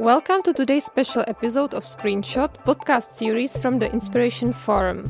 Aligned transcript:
Welcome 0.00 0.42
to 0.42 0.52
today's 0.52 0.84
special 0.84 1.22
episode 1.28 1.72
of 1.72 1.84
Screenshot 1.84 2.50
podcast 2.66 3.12
series 3.12 3.56
from 3.56 3.78
the 3.78 3.86
Inspiration 3.92 4.52
Forum. 4.52 5.06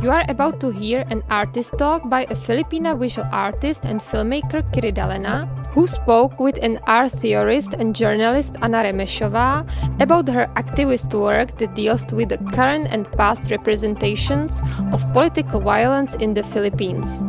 You 0.00 0.10
are 0.10 0.24
about 0.30 0.60
to 0.60 0.70
hear 0.70 1.04
an 1.10 1.22
artist 1.28 1.76
talk 1.76 2.08
by 2.08 2.22
a 2.24 2.34
Filipina 2.34 2.98
visual 2.98 3.28
artist 3.30 3.84
and 3.84 4.00
filmmaker 4.00 4.64
Kiri 4.72 4.92
Dalena, 4.92 5.44
who 5.74 5.86
spoke 5.86 6.40
with 6.40 6.56
an 6.62 6.80
art 6.86 7.12
theorist 7.12 7.74
and 7.74 7.94
journalist 7.94 8.56
Anna 8.62 8.82
Remešová 8.82 9.68
about 10.00 10.26
her 10.26 10.46
activist 10.56 11.12
work 11.12 11.58
that 11.58 11.74
deals 11.74 12.06
with 12.14 12.30
the 12.30 12.38
current 12.56 12.88
and 12.88 13.04
past 13.12 13.50
representations 13.50 14.62
of 14.90 15.04
political 15.12 15.60
violence 15.60 16.14
in 16.14 16.32
the 16.32 16.42
Philippines. 16.42 17.22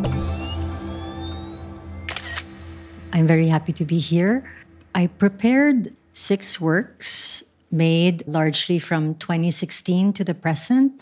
I'm 3.12 3.28
very 3.28 3.50
happy 3.50 3.74
to 3.74 3.84
be 3.84 4.00
here. 4.00 4.50
I 4.96 5.08
prepared 5.08 5.94
six 6.14 6.62
works 6.62 7.44
made 7.72 8.24
largely 8.28 8.80
from 8.80 9.16
2016 9.16 10.14
to 10.14 10.24
the 10.24 10.34
present. 10.34 10.94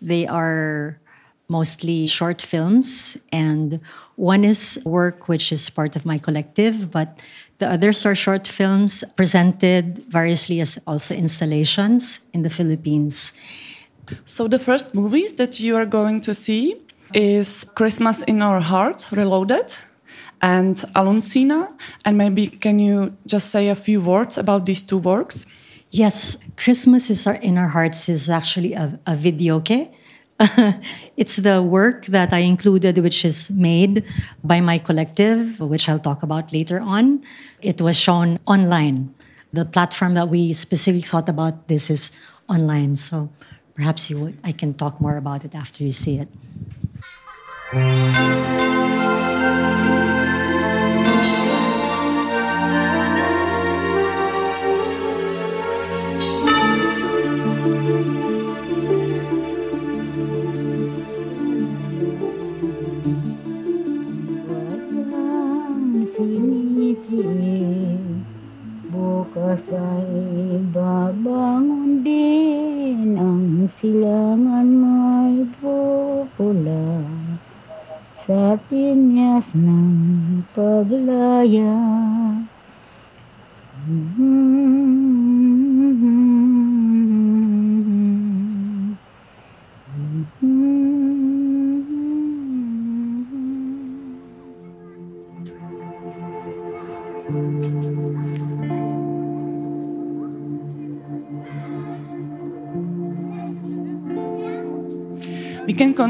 They 0.00 0.26
are 0.26 1.00
mostly 1.48 2.06
short 2.06 2.42
films, 2.42 3.16
and 3.32 3.80
one 4.16 4.44
is 4.44 4.78
work 4.84 5.28
which 5.28 5.50
is 5.50 5.70
part 5.70 5.96
of 5.96 6.04
my 6.04 6.18
collective, 6.18 6.90
but 6.90 7.18
the 7.56 7.68
others 7.68 8.04
are 8.04 8.14
short 8.14 8.46
films 8.46 9.02
presented 9.16 10.04
variously 10.08 10.60
as 10.60 10.78
also 10.86 11.14
installations 11.14 12.20
in 12.34 12.42
the 12.42 12.50
Philippines. 12.50 13.32
So, 14.24 14.46
the 14.48 14.58
first 14.58 14.94
movies 14.94 15.32
that 15.34 15.60
you 15.60 15.76
are 15.76 15.86
going 15.86 16.20
to 16.22 16.34
see 16.34 16.76
is 17.14 17.64
Christmas 17.74 18.22
in 18.22 18.42
Our 18.42 18.60
Hearts 18.60 19.10
Reloaded 19.12 19.76
and 20.42 20.76
Alonsina. 20.94 21.72
And 22.04 22.16
maybe 22.18 22.46
can 22.48 22.78
you 22.78 23.16
just 23.26 23.50
say 23.50 23.68
a 23.68 23.76
few 23.76 24.00
words 24.00 24.38
about 24.38 24.66
these 24.66 24.82
two 24.82 24.98
works? 24.98 25.46
Yes, 25.90 26.36
Christmas 26.56 27.10
is 27.10 27.26
our, 27.26 27.34
in 27.34 27.56
Our 27.56 27.68
Hearts 27.68 28.08
is 28.08 28.28
actually 28.28 28.74
a, 28.74 28.98
a 29.06 29.16
it's 31.16 31.36
the 31.36 31.60
work 31.62 32.06
that 32.06 32.32
I 32.32 32.38
included, 32.38 32.98
which 32.98 33.24
is 33.24 33.50
made 33.50 34.04
by 34.44 34.60
my 34.60 34.78
collective, 34.78 35.58
which 35.58 35.88
I'll 35.88 35.98
talk 35.98 36.22
about 36.22 36.52
later 36.52 36.78
on. 36.80 37.24
It 37.60 37.80
was 37.80 37.98
shown 37.98 38.38
online. 38.46 39.14
The 39.52 39.64
platform 39.64 40.14
that 40.14 40.28
we 40.28 40.52
specifically 40.52 41.02
thought 41.02 41.28
about 41.28 41.66
this 41.66 41.90
is 41.90 42.12
online. 42.48 42.96
So 42.96 43.30
perhaps 43.74 44.10
you, 44.10 44.34
I 44.44 44.52
can 44.52 44.74
talk 44.74 45.00
more 45.00 45.16
about 45.16 45.44
it 45.44 45.54
after 45.54 45.82
you 45.82 45.90
see 45.90 46.20
it. 46.20 46.28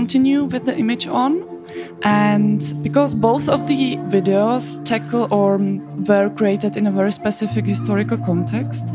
Continue 0.08 0.44
with 0.44 0.64
the 0.64 0.74
image 0.74 1.06
on. 1.06 1.32
And 2.02 2.62
because 2.82 3.12
both 3.12 3.46
of 3.46 3.66
the 3.66 3.96
videos 4.08 4.82
tackle 4.86 5.28
or 5.30 5.58
were 6.08 6.30
created 6.34 6.78
in 6.78 6.86
a 6.86 6.90
very 6.90 7.12
specific 7.12 7.66
historical 7.66 8.16
context, 8.16 8.86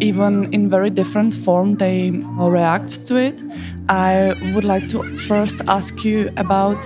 even 0.00 0.52
in 0.52 0.68
very 0.68 0.90
different 0.90 1.32
form, 1.32 1.76
they 1.76 2.10
react 2.36 3.06
to 3.06 3.16
it. 3.16 3.42
I 3.88 4.34
would 4.54 4.64
like 4.64 4.86
to 4.90 5.02
first 5.28 5.56
ask 5.66 6.04
you 6.04 6.30
about 6.36 6.84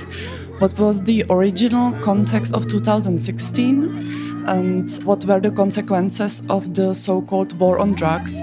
what 0.61 0.79
was 0.79 1.03
the 1.03 1.25
original 1.29 1.91
context 2.01 2.55
of 2.55 2.69
2016 2.69 4.34
and 4.47 4.91
what 5.05 5.25
were 5.25 5.41
the 5.41 5.50
consequences 5.50 6.43
of 6.49 6.75
the 6.75 6.94
so 6.94 7.22
called 7.22 7.59
war 7.59 7.78
on 7.78 7.93
drugs 7.93 8.38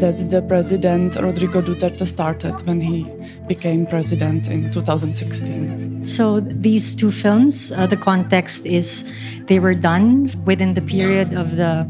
that 0.00 0.28
the 0.28 0.42
president 0.42 1.16
Rodrigo 1.16 1.62
Duterte 1.62 2.06
started 2.06 2.66
when 2.66 2.80
he 2.80 3.06
became 3.46 3.86
president 3.86 4.48
in 4.48 4.70
2016. 4.70 6.02
So, 6.02 6.40
these 6.40 6.94
two 6.94 7.10
films, 7.10 7.72
uh, 7.72 7.86
the 7.86 7.96
context 7.96 8.66
is 8.66 9.10
they 9.46 9.58
were 9.58 9.74
done 9.74 10.30
within 10.44 10.74
the 10.74 10.82
period 10.82 11.34
of 11.34 11.56
the 11.56 11.88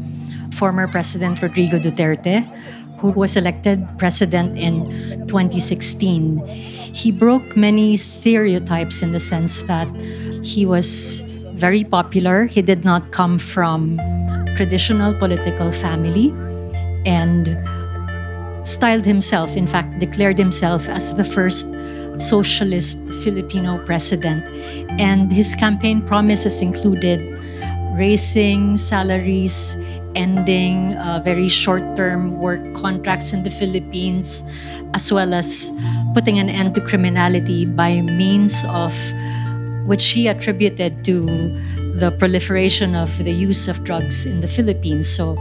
former 0.53 0.87
president 0.87 1.41
Rodrigo 1.41 1.79
Duterte, 1.79 2.43
who 2.99 3.11
was 3.11 3.37
elected 3.37 3.87
president 3.97 4.57
in 4.57 5.27
2016. 5.27 6.45
He 6.47 7.11
broke 7.11 7.55
many 7.55 7.97
stereotypes 7.97 9.01
in 9.01 9.11
the 9.11 9.19
sense 9.19 9.61
that 9.63 9.87
he 10.43 10.65
was 10.65 11.23
very 11.59 11.83
popular. 11.83 12.45
He 12.45 12.61
did 12.61 12.85
not 12.85 13.11
come 13.11 13.37
from 13.37 13.99
traditional 14.55 15.13
political 15.13 15.71
family 15.71 16.31
and 17.05 17.59
styled 18.65 19.05
himself, 19.05 19.55
in 19.55 19.67
fact, 19.67 19.99
declared 19.99 20.37
himself 20.37 20.87
as 20.87 21.13
the 21.15 21.25
first 21.25 21.67
socialist 22.17 22.97
Filipino 23.23 23.77
president. 23.85 24.43
And 24.99 25.31
his 25.31 25.55
campaign 25.55 26.01
promises 26.01 26.61
included 26.61 27.19
raising 27.95 28.77
salaries, 28.77 29.75
ending 30.15 30.95
uh, 30.95 31.21
very 31.23 31.47
short 31.47 31.83
term 31.95 32.39
work 32.39 32.61
contracts 32.73 33.33
in 33.33 33.43
the 33.43 33.51
Philippines, 33.51 34.43
as 34.93 35.11
well 35.11 35.33
as 35.33 35.71
putting 36.13 36.39
an 36.39 36.49
end 36.49 36.75
to 36.75 36.81
criminality 36.81 37.65
by 37.65 38.01
means 38.01 38.63
of 38.67 38.95
which 39.85 40.07
he 40.07 40.27
attributed 40.27 41.03
to 41.05 41.25
the 41.95 42.11
proliferation 42.17 42.95
of 42.95 43.15
the 43.23 43.31
use 43.31 43.67
of 43.67 43.83
drugs 43.83 44.25
in 44.25 44.41
the 44.41 44.47
Philippines. 44.47 45.09
So, 45.09 45.37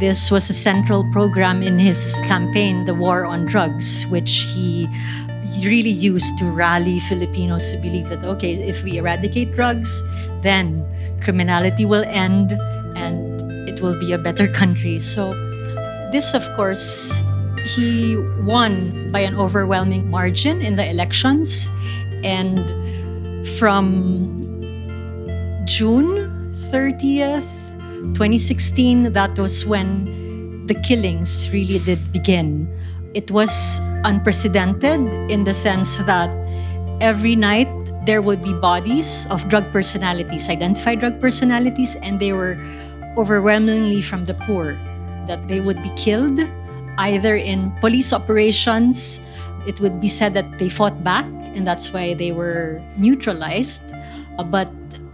this 0.00 0.30
was 0.30 0.50
a 0.50 0.54
central 0.54 1.08
program 1.12 1.62
in 1.62 1.78
his 1.78 2.14
campaign, 2.26 2.86
the 2.86 2.94
War 2.94 3.24
on 3.24 3.46
Drugs, 3.46 4.04
which 4.06 4.42
he 4.52 4.88
really 5.62 5.90
used 5.94 6.36
to 6.38 6.50
rally 6.50 6.98
Filipinos 7.00 7.70
to 7.70 7.76
believe 7.78 8.08
that, 8.08 8.24
okay, 8.24 8.54
if 8.54 8.82
we 8.82 8.98
eradicate 8.98 9.54
drugs, 9.54 10.02
then 10.42 10.84
criminality 11.22 11.84
will 11.84 12.04
end 12.06 12.50
and 12.96 13.68
it 13.68 13.80
will 13.80 13.98
be 13.98 14.12
a 14.12 14.18
better 14.18 14.48
country. 14.48 14.98
So, 14.98 15.34
this, 16.10 16.34
of 16.34 16.42
course, 16.56 17.22
he 17.64 18.16
won 18.42 19.12
by 19.12 19.20
an 19.20 19.36
overwhelming 19.36 20.10
margin 20.10 20.60
in 20.60 20.76
the 20.76 20.88
elections. 20.88 21.70
And 22.24 22.58
from 23.58 24.60
June 25.64 26.52
30th, 26.70 27.48
2016, 28.14 29.12
that 29.12 29.38
was 29.38 29.66
when 29.66 30.66
the 30.66 30.74
killings 30.74 31.50
really 31.50 31.78
did 31.80 32.12
begin. 32.12 32.68
It 33.14 33.30
was 33.30 33.80
unprecedented 34.04 35.00
in 35.30 35.44
the 35.44 35.54
sense 35.54 35.98
that 35.98 36.30
every 37.00 37.36
night 37.36 37.68
there 38.06 38.22
would 38.22 38.42
be 38.42 38.52
bodies 38.54 39.26
of 39.30 39.48
drug 39.48 39.70
personalities, 39.72 40.48
identified 40.48 41.00
drug 41.00 41.20
personalities, 41.20 41.96
and 42.02 42.18
they 42.18 42.32
were 42.32 42.58
overwhelmingly 43.16 44.02
from 44.02 44.24
the 44.24 44.34
poor. 44.46 44.74
That 45.26 45.46
they 45.46 45.60
would 45.60 45.82
be 45.82 45.90
killed 45.94 46.40
either 46.98 47.36
in 47.36 47.72
police 47.80 48.12
operations, 48.12 49.20
it 49.66 49.78
would 49.80 50.00
be 50.00 50.08
said 50.08 50.34
that 50.34 50.58
they 50.58 50.68
fought 50.68 51.04
back 51.04 51.26
and 51.54 51.66
that's 51.66 51.92
why 51.92 52.14
they 52.14 52.32
were 52.32 52.82
neutralized. 52.96 53.82
Uh, 54.38 54.44
but 54.44 54.68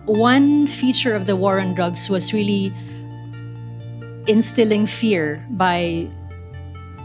one 0.07 0.67
feature 0.67 1.15
of 1.15 1.27
the 1.27 1.37
war 1.37 1.61
on 1.61 1.75
drugs 1.75 2.09
was 2.09 2.33
really 2.33 2.73
instilling 4.27 4.87
fear 4.87 5.45
by 5.51 6.09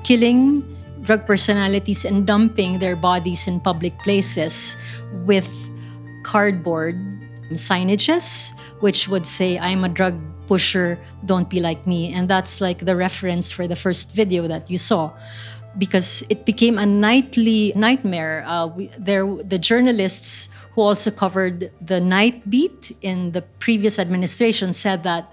killing 0.04 0.64
drug 1.02 1.26
personalities 1.26 2.06
and 2.06 2.26
dumping 2.28 2.80
their 2.80 2.96
bodies 2.96 3.48
in 3.48 3.60
public 3.60 3.98
places 4.00 4.78
with 5.26 5.50
cardboard 6.24 6.96
signages, 7.54 8.52
which 8.80 9.08
would 9.08 9.28
say, 9.28 9.60
I'm 9.60 9.84
a 9.84 9.90
drug 9.90 10.20
Pusher, 10.48 11.00
Don't 11.26 11.50
Be 11.50 11.60
Like 11.60 11.86
Me. 11.88 12.14
And 12.14 12.30
that's 12.30 12.62
like 12.62 12.86
the 12.86 12.96
reference 12.96 13.52
for 13.52 13.68
the 13.68 13.76
first 13.76 14.12
video 14.12 14.48
that 14.48 14.70
you 14.70 14.78
saw 14.78 15.12
because 15.78 16.24
it 16.30 16.46
became 16.46 16.78
a 16.78 16.86
nightly 16.86 17.74
nightmare. 17.76 18.44
Uh, 18.46 18.68
we, 18.68 18.88
there, 18.98 19.26
the 19.26 19.58
journalists 19.58 20.50
who 20.74 20.82
also 20.82 21.12
covered 21.12 21.72
the 21.82 22.00
night 22.00 22.50
beat 22.50 22.96
in 23.02 23.32
the 23.32 23.42
previous 23.60 24.00
administration 24.00 24.74
said 24.74 25.04
that 25.04 25.32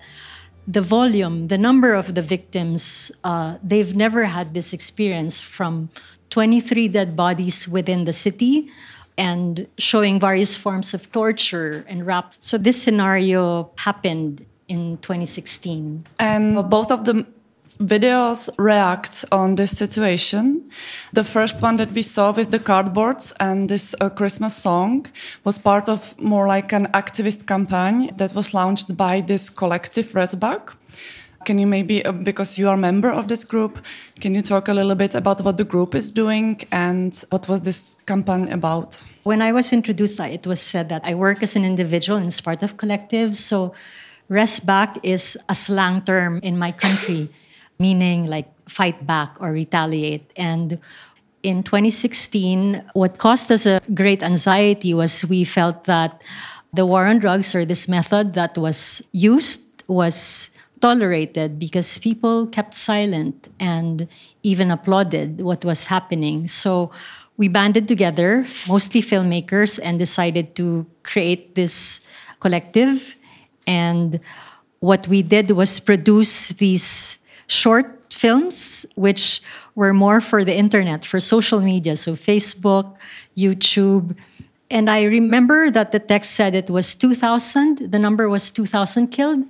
the 0.66 0.82
volume, 0.82 1.48
the 1.48 1.58
number 1.58 1.94
of 1.94 2.14
the 2.14 2.22
victims, 2.22 3.10
uh, 3.24 3.56
they've 3.62 3.96
never 3.96 4.24
had 4.24 4.54
this 4.54 4.72
experience 4.72 5.40
from 5.40 5.90
23 6.30 6.88
dead 6.88 7.16
bodies 7.16 7.66
within 7.66 8.04
the 8.04 8.12
city 8.12 8.70
and 9.18 9.66
showing 9.78 10.20
various 10.20 10.56
forms 10.56 10.94
of 10.94 11.10
torture 11.12 11.84
and 11.88 12.06
rap. 12.06 12.34
So 12.38 12.56
this 12.56 12.80
scenario 12.80 13.70
happened 13.76 14.46
in 14.68 14.98
2016. 14.98 16.06
And 16.18 16.70
both 16.70 16.90
of 16.92 17.04
the 17.04 17.26
videos 17.80 18.50
react 18.58 19.24
on 19.32 19.54
this 19.54 19.76
situation. 19.76 20.70
The 21.12 21.24
first 21.24 21.62
one 21.62 21.76
that 21.78 21.92
we 21.92 22.02
saw 22.02 22.32
with 22.32 22.50
the 22.50 22.58
cardboards 22.58 23.32
and 23.40 23.68
this 23.68 23.94
uh, 24.00 24.10
Christmas 24.10 24.54
song 24.54 25.06
was 25.44 25.58
part 25.58 25.88
of 25.88 26.18
more 26.20 26.46
like 26.46 26.72
an 26.72 26.88
activist 26.88 27.46
campaign 27.46 28.14
that 28.18 28.34
was 28.34 28.52
launched 28.52 28.96
by 28.96 29.22
this 29.22 29.48
collective 29.48 30.12
Resbak. 30.12 30.74
Can 31.46 31.58
you 31.58 31.66
maybe, 31.66 32.04
uh, 32.04 32.12
because 32.12 32.58
you 32.58 32.68
are 32.68 32.74
a 32.74 32.78
member 32.78 33.10
of 33.10 33.28
this 33.28 33.44
group, 33.44 33.78
can 34.20 34.34
you 34.34 34.42
talk 34.42 34.68
a 34.68 34.74
little 34.74 34.94
bit 34.94 35.14
about 35.14 35.40
what 35.40 35.56
the 35.56 35.64
group 35.64 35.94
is 35.94 36.10
doing 36.10 36.60
and 36.70 37.24
what 37.30 37.48
was 37.48 37.62
this 37.62 37.96
campaign 38.04 38.52
about? 38.52 39.02
When 39.22 39.40
I 39.40 39.52
was 39.52 39.72
introduced, 39.72 40.20
it 40.20 40.46
was 40.46 40.60
said 40.60 40.90
that 40.90 41.00
I 41.02 41.14
work 41.14 41.42
as 41.42 41.56
an 41.56 41.64
individual 41.64 42.18
and 42.18 42.26
as 42.26 42.42
part 42.42 42.62
of 42.62 42.76
collectives. 42.76 43.36
So 43.36 43.72
Resbak 44.28 45.00
is 45.02 45.38
a 45.48 45.54
slang 45.54 46.02
term 46.02 46.40
in 46.42 46.58
my 46.58 46.72
country 46.72 47.30
meaning 47.80 48.26
like 48.26 48.46
fight 48.68 49.06
back 49.06 49.34
or 49.40 49.50
retaliate. 49.50 50.30
And 50.36 50.78
in 51.42 51.62
2016, 51.64 52.84
what 52.92 53.18
caused 53.18 53.50
us 53.50 53.66
a 53.66 53.80
great 53.94 54.22
anxiety 54.22 54.94
was 54.94 55.24
we 55.24 55.44
felt 55.44 55.84
that 55.84 56.22
the 56.72 56.86
war 56.86 57.06
on 57.06 57.18
drugs 57.18 57.54
or 57.54 57.64
this 57.64 57.88
method 57.88 58.34
that 58.34 58.56
was 58.56 59.02
used 59.10 59.82
was 59.88 60.50
tolerated 60.80 61.58
because 61.58 61.98
people 61.98 62.46
kept 62.46 62.74
silent 62.74 63.48
and 63.58 64.06
even 64.42 64.70
applauded 64.70 65.40
what 65.40 65.64
was 65.64 65.86
happening. 65.86 66.46
So 66.46 66.90
we 67.36 67.48
banded 67.48 67.88
together, 67.88 68.46
mostly 68.68 69.02
filmmakers, 69.02 69.80
and 69.82 69.98
decided 69.98 70.54
to 70.56 70.86
create 71.02 71.54
this 71.54 72.00
collective. 72.38 73.14
And 73.66 74.20
what 74.80 75.08
we 75.08 75.22
did 75.22 75.50
was 75.50 75.80
produce 75.80 76.48
these 76.48 77.19
short 77.50 78.14
films, 78.14 78.86
which 78.94 79.42
were 79.74 79.92
more 79.92 80.20
for 80.20 80.44
the 80.44 80.56
internet, 80.56 81.04
for 81.04 81.18
social 81.18 81.60
media, 81.60 81.96
so 81.96 82.14
Facebook, 82.14 82.94
YouTube. 83.36 84.16
And 84.70 84.88
I 84.88 85.02
remember 85.02 85.70
that 85.70 85.90
the 85.90 85.98
text 85.98 86.32
said 86.32 86.54
it 86.54 86.70
was 86.70 86.94
2,000, 86.94 87.90
the 87.90 87.98
number 87.98 88.28
was 88.28 88.50
2,000 88.52 89.08
killed. 89.08 89.44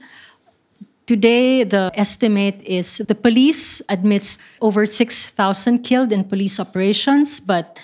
Today, 1.07 1.63
the 1.65 1.91
estimate 1.95 2.63
is 2.65 2.99
the 2.99 3.15
police 3.15 3.83
admits 3.89 4.39
over 4.63 4.87
6,000 4.87 5.81
killed 5.81 6.11
in 6.11 6.25
police 6.25 6.59
operations, 6.59 7.39
but 7.39 7.79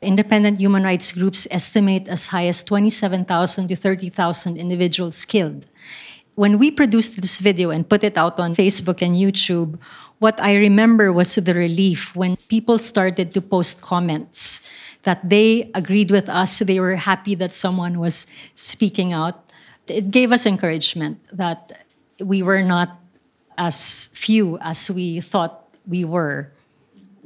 independent 0.00 0.58
human 0.58 0.84
rights 0.84 1.12
groups 1.12 1.46
estimate 1.50 2.08
as 2.08 2.28
high 2.28 2.46
as 2.46 2.62
27,000 2.62 3.68
to 3.68 3.76
30,000 3.76 4.56
individuals 4.56 5.26
killed 5.26 5.66
when 6.40 6.58
we 6.58 6.70
produced 6.70 7.20
this 7.20 7.38
video 7.38 7.68
and 7.68 7.84
put 7.84 8.02
it 8.02 8.16
out 8.16 8.40
on 8.40 8.54
Facebook 8.54 9.04
and 9.04 9.12
YouTube, 9.14 9.76
what 10.20 10.40
I 10.40 10.56
remember 10.56 11.12
was 11.12 11.34
the 11.34 11.52
relief 11.52 12.16
when 12.16 12.40
people 12.48 12.78
started 12.78 13.34
to 13.34 13.42
post 13.42 13.82
comments 13.82 14.64
that 15.02 15.20
they 15.20 15.70
agreed 15.74 16.10
with 16.10 16.30
us. 16.30 16.60
They 16.60 16.80
were 16.80 16.96
happy 16.96 17.34
that 17.34 17.52
someone 17.52 18.00
was 18.00 18.26
speaking 18.54 19.12
out. 19.12 19.52
It 19.86 20.10
gave 20.10 20.32
us 20.32 20.46
encouragement 20.46 21.20
that 21.30 21.84
we 22.24 22.40
were 22.40 22.62
not 22.62 22.96
as 23.58 24.08
few 24.16 24.56
as 24.64 24.90
we 24.90 25.20
thought 25.20 25.68
we 25.86 26.06
were. 26.06 26.52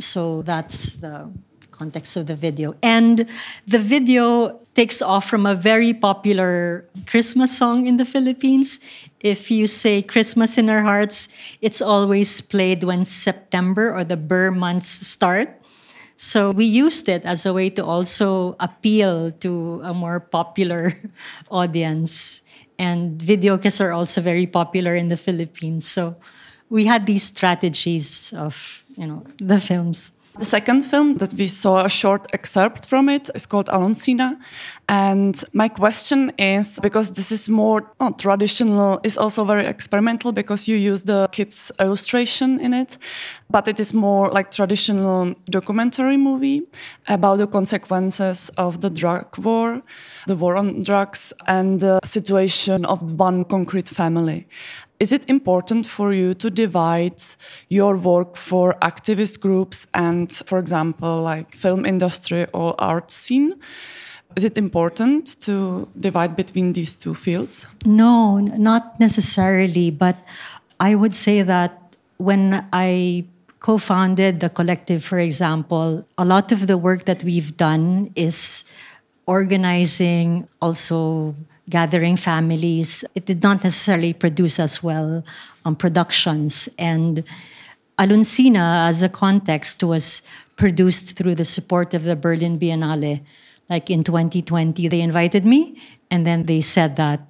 So 0.01 0.43
that's 0.43 0.99
the 0.99 1.31
context 1.75 2.17
of 2.17 2.27
the 2.27 2.37
video. 2.39 2.75
And 2.83 3.27
the 3.67 3.79
video 3.79 4.61
takes 4.75 5.03
off 5.03 5.27
from 5.27 5.47
a 5.47 5.55
very 5.55 5.93
popular 5.93 6.87
Christmas 7.07 7.51
song 7.51 7.87
in 7.87 7.97
the 7.97 8.05
Philippines. 8.05 8.79
If 9.21 9.51
you 9.51 9.67
say 9.67 10.03
Christmas 10.03 10.59
in 10.59 10.71
our 10.71 10.83
hearts, 10.83 11.29
it's 11.61 11.83
always 11.83 12.41
played 12.41 12.83
when 12.85 13.05
September 13.05 13.91
or 13.91 14.05
the 14.05 14.17
Ber 14.17 14.51
months 14.51 14.89
start. 14.89 15.61
So 16.17 16.53
we 16.53 16.65
used 16.65 17.09
it 17.09 17.25
as 17.25 17.45
a 17.45 17.53
way 17.53 17.71
to 17.71 17.85
also 17.85 18.55
appeal 18.61 19.33
to 19.43 19.81
a 19.83 19.93
more 19.93 20.21
popular 20.21 20.95
audience. 21.51 22.43
And 22.79 23.21
video 23.21 23.59
are 23.59 23.93
also 23.93 24.21
very 24.21 24.47
popular 24.47 24.95
in 24.95 25.09
the 25.09 25.17
Philippines. 25.17 25.87
So 25.87 26.17
we 26.71 26.87
had 26.87 27.07
these 27.07 27.25
strategies 27.25 28.33
of, 28.33 28.83
you 28.97 29.07
know, 29.07 29.27
the 29.39 29.61
films. 29.61 30.13
The 30.37 30.45
second 30.45 30.81
film 30.83 31.19
that 31.19 31.33
we 31.35 31.47
saw 31.47 31.85
a 31.85 31.89
short 31.89 32.27
excerpt 32.33 32.87
from 32.87 33.09
it 33.09 33.31
is 33.37 33.47
called 33.47 33.69
Alonsina. 33.69 34.37
And 34.89 35.41
my 35.53 35.69
question 35.69 36.33
is 36.37 36.81
because 36.83 37.13
this 37.13 37.31
is 37.31 37.49
more 37.49 37.89
not 38.01 38.19
traditional, 38.19 38.99
is 39.05 39.17
also 39.17 39.45
very 39.45 39.65
experimental 39.65 40.33
because 40.33 40.67
you 40.67 40.75
use 40.75 41.05
the 41.05 41.29
kids' 41.31 41.71
illustration 41.79 42.59
in 42.59 42.75
it, 42.75 42.99
but 43.49 43.69
it 43.69 43.79
is 43.79 43.95
more 43.95 44.29
like 44.31 44.51
traditional 44.51 45.35
documentary 45.51 46.17
movie 46.17 46.63
about 47.07 47.39
the 47.39 47.47
consequences 47.47 48.51
of 48.57 48.81
the 48.81 48.91
drug 48.91 49.39
war, 49.39 49.83
the 50.27 50.35
war 50.35 50.57
on 50.57 50.83
drugs, 50.83 51.33
and 51.47 51.79
the 51.79 52.01
situation 52.03 52.85
of 52.87 53.21
one 53.21 53.45
concrete 53.45 53.87
family. 53.87 54.49
Is 55.01 55.13
it 55.13 55.29
important 55.29 55.87
for 55.87 56.13
you 56.13 56.35
to 56.35 56.51
divide 56.51 57.21
your 57.69 57.97
work 57.97 58.37
for 58.37 58.75
activist 58.81 59.41
groups 59.41 59.87
and, 59.93 60.31
for 60.31 60.59
example, 60.59 61.21
like 61.21 61.53
film 61.53 61.85
industry 61.85 62.47
or 62.53 62.75
art 62.79 63.11
scene? 63.11 63.55
Is 64.37 64.45
it 64.45 64.57
important 64.57 65.41
to 65.43 65.89
divide 65.99 66.37
between 66.37 66.73
these 66.73 66.97
two 66.97 67.15
fields? 67.15 67.67
No, 67.85 68.39
not 68.39 68.99
necessarily. 68.99 69.91
But 69.91 70.17
I 70.81 70.95
would 70.95 71.15
say 71.15 71.43
that 71.43 71.81
when 72.19 72.67
I 72.73 73.25
co 73.61 73.79
founded 73.79 74.41
the 74.41 74.49
collective, 74.49 75.05
for 75.05 75.19
example, 75.19 76.05
a 76.19 76.25
lot 76.25 76.53
of 76.53 76.67
the 76.67 76.79
work 76.79 77.05
that 77.05 77.25
we've 77.25 77.57
done 77.57 78.13
is 78.15 78.65
organizing, 79.27 80.49
also 80.61 81.35
gathering 81.69 82.17
families. 82.17 83.05
It 83.15 83.27
did 83.27 83.43
not 83.43 83.65
necessarily 83.65 84.13
produce 84.13 84.59
as 84.59 84.83
well 84.83 85.25
um, 85.65 85.77
productions. 85.77 86.69
And 86.79 87.25
Alonsina, 87.99 88.89
as 88.89 89.03
a 89.03 89.09
context, 89.09 89.83
was 89.83 90.23
produced 90.57 91.17
through 91.17 91.35
the 91.35 91.45
support 91.45 91.95
of 91.95 92.05
the 92.05 92.17
Berlin 92.17 92.59
Biennale. 92.59 93.21
Like 93.71 93.91
in 93.91 94.05
2020, 94.05 94.89
they 94.89 95.01
invited 95.01 95.45
me, 95.45 95.81
and 96.11 96.27
then 96.27 96.45
they 96.45 96.61
said 96.61 96.97
that, 96.97 97.21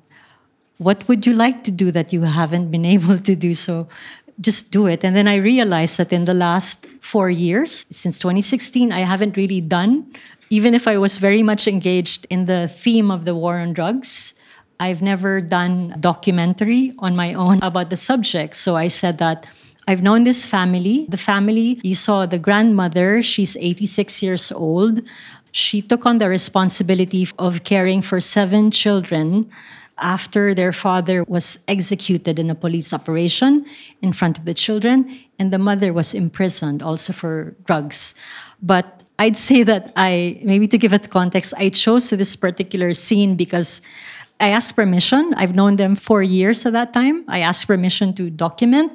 What 0.78 1.06
would 1.06 1.26
you 1.26 1.32
like 1.32 1.62
to 1.64 1.70
do 1.70 1.92
that 1.92 2.12
you 2.12 2.22
haven't 2.22 2.70
been 2.70 2.84
able 2.96 3.18
to 3.18 3.36
do? 3.36 3.54
So 3.54 3.88
just 4.40 4.72
do 4.72 4.86
it. 4.86 5.04
And 5.04 5.14
then 5.14 5.28
I 5.28 5.36
realized 5.36 5.98
that 5.98 6.12
in 6.12 6.24
the 6.24 6.34
last 6.34 6.86
four 7.00 7.30
years, 7.30 7.86
since 7.88 8.18
2016, 8.18 8.92
I 8.92 9.00
haven't 9.00 9.36
really 9.36 9.60
done 9.60 10.12
even 10.50 10.74
if 10.74 10.86
I 10.86 10.98
was 10.98 11.18
very 11.18 11.42
much 11.42 11.66
engaged 11.66 12.26
in 12.30 12.46
the 12.46 12.68
theme 12.68 13.10
of 13.10 13.24
the 13.24 13.34
war 13.34 13.58
on 13.58 13.72
drugs, 13.72 14.34
I've 14.80 15.02
never 15.02 15.40
done 15.40 15.92
a 15.94 15.98
documentary 15.98 16.92
on 16.98 17.16
my 17.16 17.34
own 17.34 17.62
about 17.62 17.90
the 17.90 17.96
subject. 17.96 18.56
So 18.56 18.76
I 18.76 18.88
said 18.88 19.18
that 19.18 19.46
I've 19.86 20.02
known 20.02 20.24
this 20.24 20.46
family. 20.46 21.06
The 21.08 21.18
family, 21.18 21.80
you 21.82 21.94
saw 21.94 22.26
the 22.26 22.38
grandmother, 22.38 23.22
she's 23.22 23.56
86 23.56 24.22
years 24.22 24.50
old. 24.50 25.02
She 25.52 25.82
took 25.82 26.06
on 26.06 26.18
the 26.18 26.28
responsibility 26.28 27.28
of 27.38 27.64
caring 27.64 28.02
for 28.02 28.20
seven 28.20 28.70
children 28.70 29.50
after 29.98 30.54
their 30.54 30.72
father 30.72 31.22
was 31.24 31.58
executed 31.68 32.38
in 32.38 32.50
a 32.50 32.54
police 32.54 32.92
operation 32.92 33.64
in 34.02 34.12
front 34.12 34.38
of 34.38 34.44
the 34.44 34.54
children, 34.54 35.20
and 35.38 35.52
the 35.52 35.58
mother 35.58 35.92
was 35.92 36.14
imprisoned 36.14 36.82
also 36.82 37.12
for 37.12 37.54
drugs. 37.66 38.14
But 38.60 38.93
I'd 39.18 39.36
say 39.36 39.62
that 39.62 39.92
I, 39.96 40.40
maybe 40.42 40.66
to 40.68 40.78
give 40.78 40.92
it 40.92 41.10
context, 41.10 41.54
I 41.56 41.68
chose 41.68 42.10
this 42.10 42.34
particular 42.36 42.94
scene 42.94 43.36
because 43.36 43.80
I 44.40 44.48
asked 44.48 44.74
permission. 44.74 45.32
I've 45.36 45.54
known 45.54 45.76
them 45.76 45.94
for 45.94 46.22
years 46.22 46.66
at 46.66 46.72
that 46.72 46.92
time. 46.92 47.24
I 47.28 47.38
asked 47.40 47.66
permission 47.66 48.12
to 48.14 48.28
document, 48.28 48.92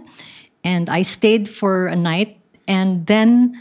and 0.63 0.89
I 0.89 1.03
stayed 1.03 1.47
for 1.47 1.87
a 1.87 1.95
night. 1.95 2.37
And 2.67 3.07
then, 3.07 3.55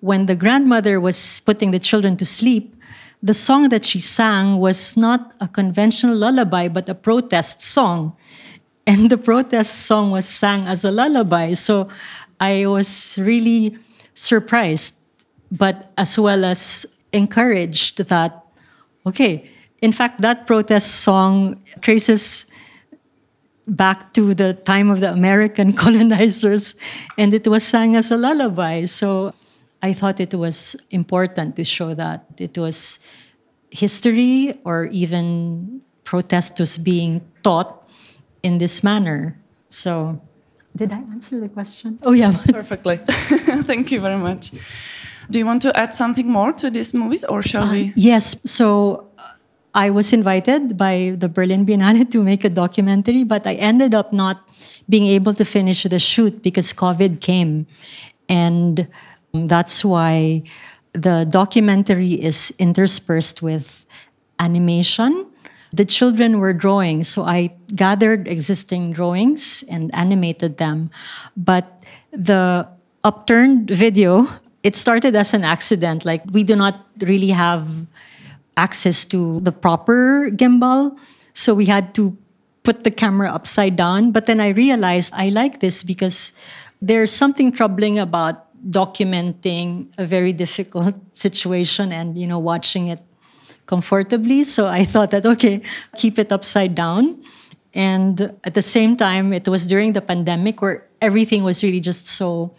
when 0.00 0.26
the 0.26 0.36
grandmother 0.36 1.00
was 1.00 1.40
putting 1.40 1.70
the 1.70 1.78
children 1.78 2.16
to 2.18 2.26
sleep, 2.26 2.76
the 3.22 3.34
song 3.34 3.70
that 3.70 3.84
she 3.84 3.98
sang 3.98 4.58
was 4.58 4.96
not 4.96 5.32
a 5.40 5.48
conventional 5.48 6.14
lullaby, 6.16 6.68
but 6.68 6.88
a 6.88 6.94
protest 6.94 7.62
song. 7.62 8.14
and 8.88 9.10
the 9.10 9.18
protest 9.18 9.84
song 9.84 10.10
was 10.10 10.26
sang 10.26 10.66
as 10.66 10.82
a 10.82 10.90
lullaby. 10.90 11.52
So 11.52 11.88
I 12.40 12.64
was 12.66 13.18
really 13.18 13.76
surprised, 14.14 14.94
but 15.50 15.92
as 15.96 16.18
well 16.18 16.44
as 16.44 16.86
encouraged 17.12 17.98
that, 18.08 18.44
okay, 19.06 19.48
in 19.80 19.92
fact, 19.92 20.20
that 20.20 20.46
protest 20.46 21.02
song 21.02 21.62
traces 21.80 22.46
back 23.66 24.12
to 24.14 24.34
the 24.34 24.54
time 24.54 24.90
of 24.90 25.00
the 25.00 25.12
American 25.12 25.72
colonizers, 25.82 26.74
and 27.16 27.32
it 27.34 27.46
was 27.46 27.62
sang 27.62 27.96
as 27.96 28.10
a 28.10 28.16
lullaby. 28.16 28.84
So 28.84 29.34
I 29.82 29.92
thought 29.92 30.20
it 30.20 30.34
was 30.34 30.76
important 30.90 31.56
to 31.56 31.64
show 31.64 31.94
that 31.94 32.26
it 32.38 32.58
was 32.58 32.98
history 33.70 34.58
or 34.64 34.86
even 34.86 35.82
protest 36.04 36.58
was 36.58 36.78
being 36.78 37.20
taught 37.42 37.86
in 38.42 38.58
this 38.58 38.82
manner. 38.82 39.38
So, 39.68 40.20
did 40.74 40.92
I 40.92 40.98
answer 41.12 41.38
the 41.38 41.48
question? 41.48 41.98
Oh, 42.02 42.12
yeah. 42.12 42.32
Perfectly. 42.48 42.96
Thank 43.68 43.92
you 43.92 44.00
very 44.00 44.16
much. 44.16 44.52
Do 45.30 45.38
you 45.38 45.46
want 45.46 45.62
to 45.62 45.76
add 45.76 45.92
something 45.92 46.28
more 46.30 46.52
to 46.54 46.70
these 46.70 46.94
movies 46.94 47.24
or 47.24 47.42
shall 47.42 47.64
uh, 47.64 47.72
we? 47.72 47.92
Yes. 47.96 48.36
So, 48.44 49.08
I 49.74 49.90
was 49.90 50.12
invited 50.12 50.76
by 50.76 51.14
the 51.16 51.28
Berlin 51.28 51.64
Biennale 51.66 52.10
to 52.12 52.22
make 52.22 52.44
a 52.44 52.50
documentary, 52.50 53.22
but 53.24 53.46
I 53.46 53.54
ended 53.54 53.94
up 53.94 54.12
not 54.12 54.48
being 54.88 55.06
able 55.06 55.34
to 55.34 55.44
finish 55.44 55.84
the 55.84 55.98
shoot 55.98 56.42
because 56.42 56.72
COVID 56.72 57.20
came. 57.20 57.66
And 58.28 58.88
that's 59.32 59.84
why 59.84 60.42
the 60.92 61.26
documentary 61.28 62.14
is 62.14 62.52
interspersed 62.58 63.42
with 63.42 63.84
animation. 64.38 65.26
The 65.72 65.84
children 65.84 66.40
were 66.40 66.54
drawing, 66.54 67.04
so 67.04 67.22
I 67.22 67.54
gathered 67.74 68.26
existing 68.26 68.92
drawings 68.92 69.62
and 69.68 69.94
animated 69.94 70.56
them. 70.56 70.90
But 71.36 71.84
the 72.10 72.66
upturned 73.04 73.70
video, 73.84 74.28
it 74.68 74.76
started 74.76 75.16
as 75.16 75.32
an 75.32 75.44
accident. 75.44 76.04
Like, 76.04 76.20
we 76.30 76.44
do 76.44 76.54
not 76.54 76.84
really 77.00 77.32
have 77.32 77.64
access 78.58 79.06
to 79.06 79.40
the 79.40 79.52
proper 79.52 80.28
gimbal. 80.28 80.92
So 81.32 81.54
we 81.54 81.64
had 81.64 81.94
to 81.94 82.12
put 82.64 82.84
the 82.84 82.90
camera 82.90 83.32
upside 83.32 83.76
down. 83.76 84.12
But 84.12 84.26
then 84.26 84.44
I 84.44 84.48
realized 84.48 85.14
I 85.16 85.30
like 85.30 85.60
this 85.60 85.82
because 85.82 86.34
there's 86.82 87.10
something 87.10 87.50
troubling 87.50 87.98
about 87.98 88.44
documenting 88.68 89.88
a 89.96 90.04
very 90.04 90.34
difficult 90.34 90.94
situation 91.16 91.90
and 91.90 92.18
you 92.18 92.26
know 92.26 92.40
watching 92.40 92.88
it 92.88 92.98
comfortably 93.66 94.42
so 94.42 94.66
i 94.66 94.84
thought 94.84 95.12
that 95.12 95.24
okay 95.24 95.62
keep 95.96 96.18
it 96.18 96.32
upside 96.32 96.74
down 96.74 97.22
and 97.72 98.34
at 98.42 98.54
the 98.58 98.62
same 98.62 98.96
time 98.96 99.32
it 99.32 99.46
was 99.46 99.64
during 99.64 99.92
the 99.92 100.02
pandemic 100.02 100.60
where 100.60 100.82
everything 101.00 101.44
was 101.44 101.62
really 101.62 101.78
just 101.78 102.08
so 102.08 102.50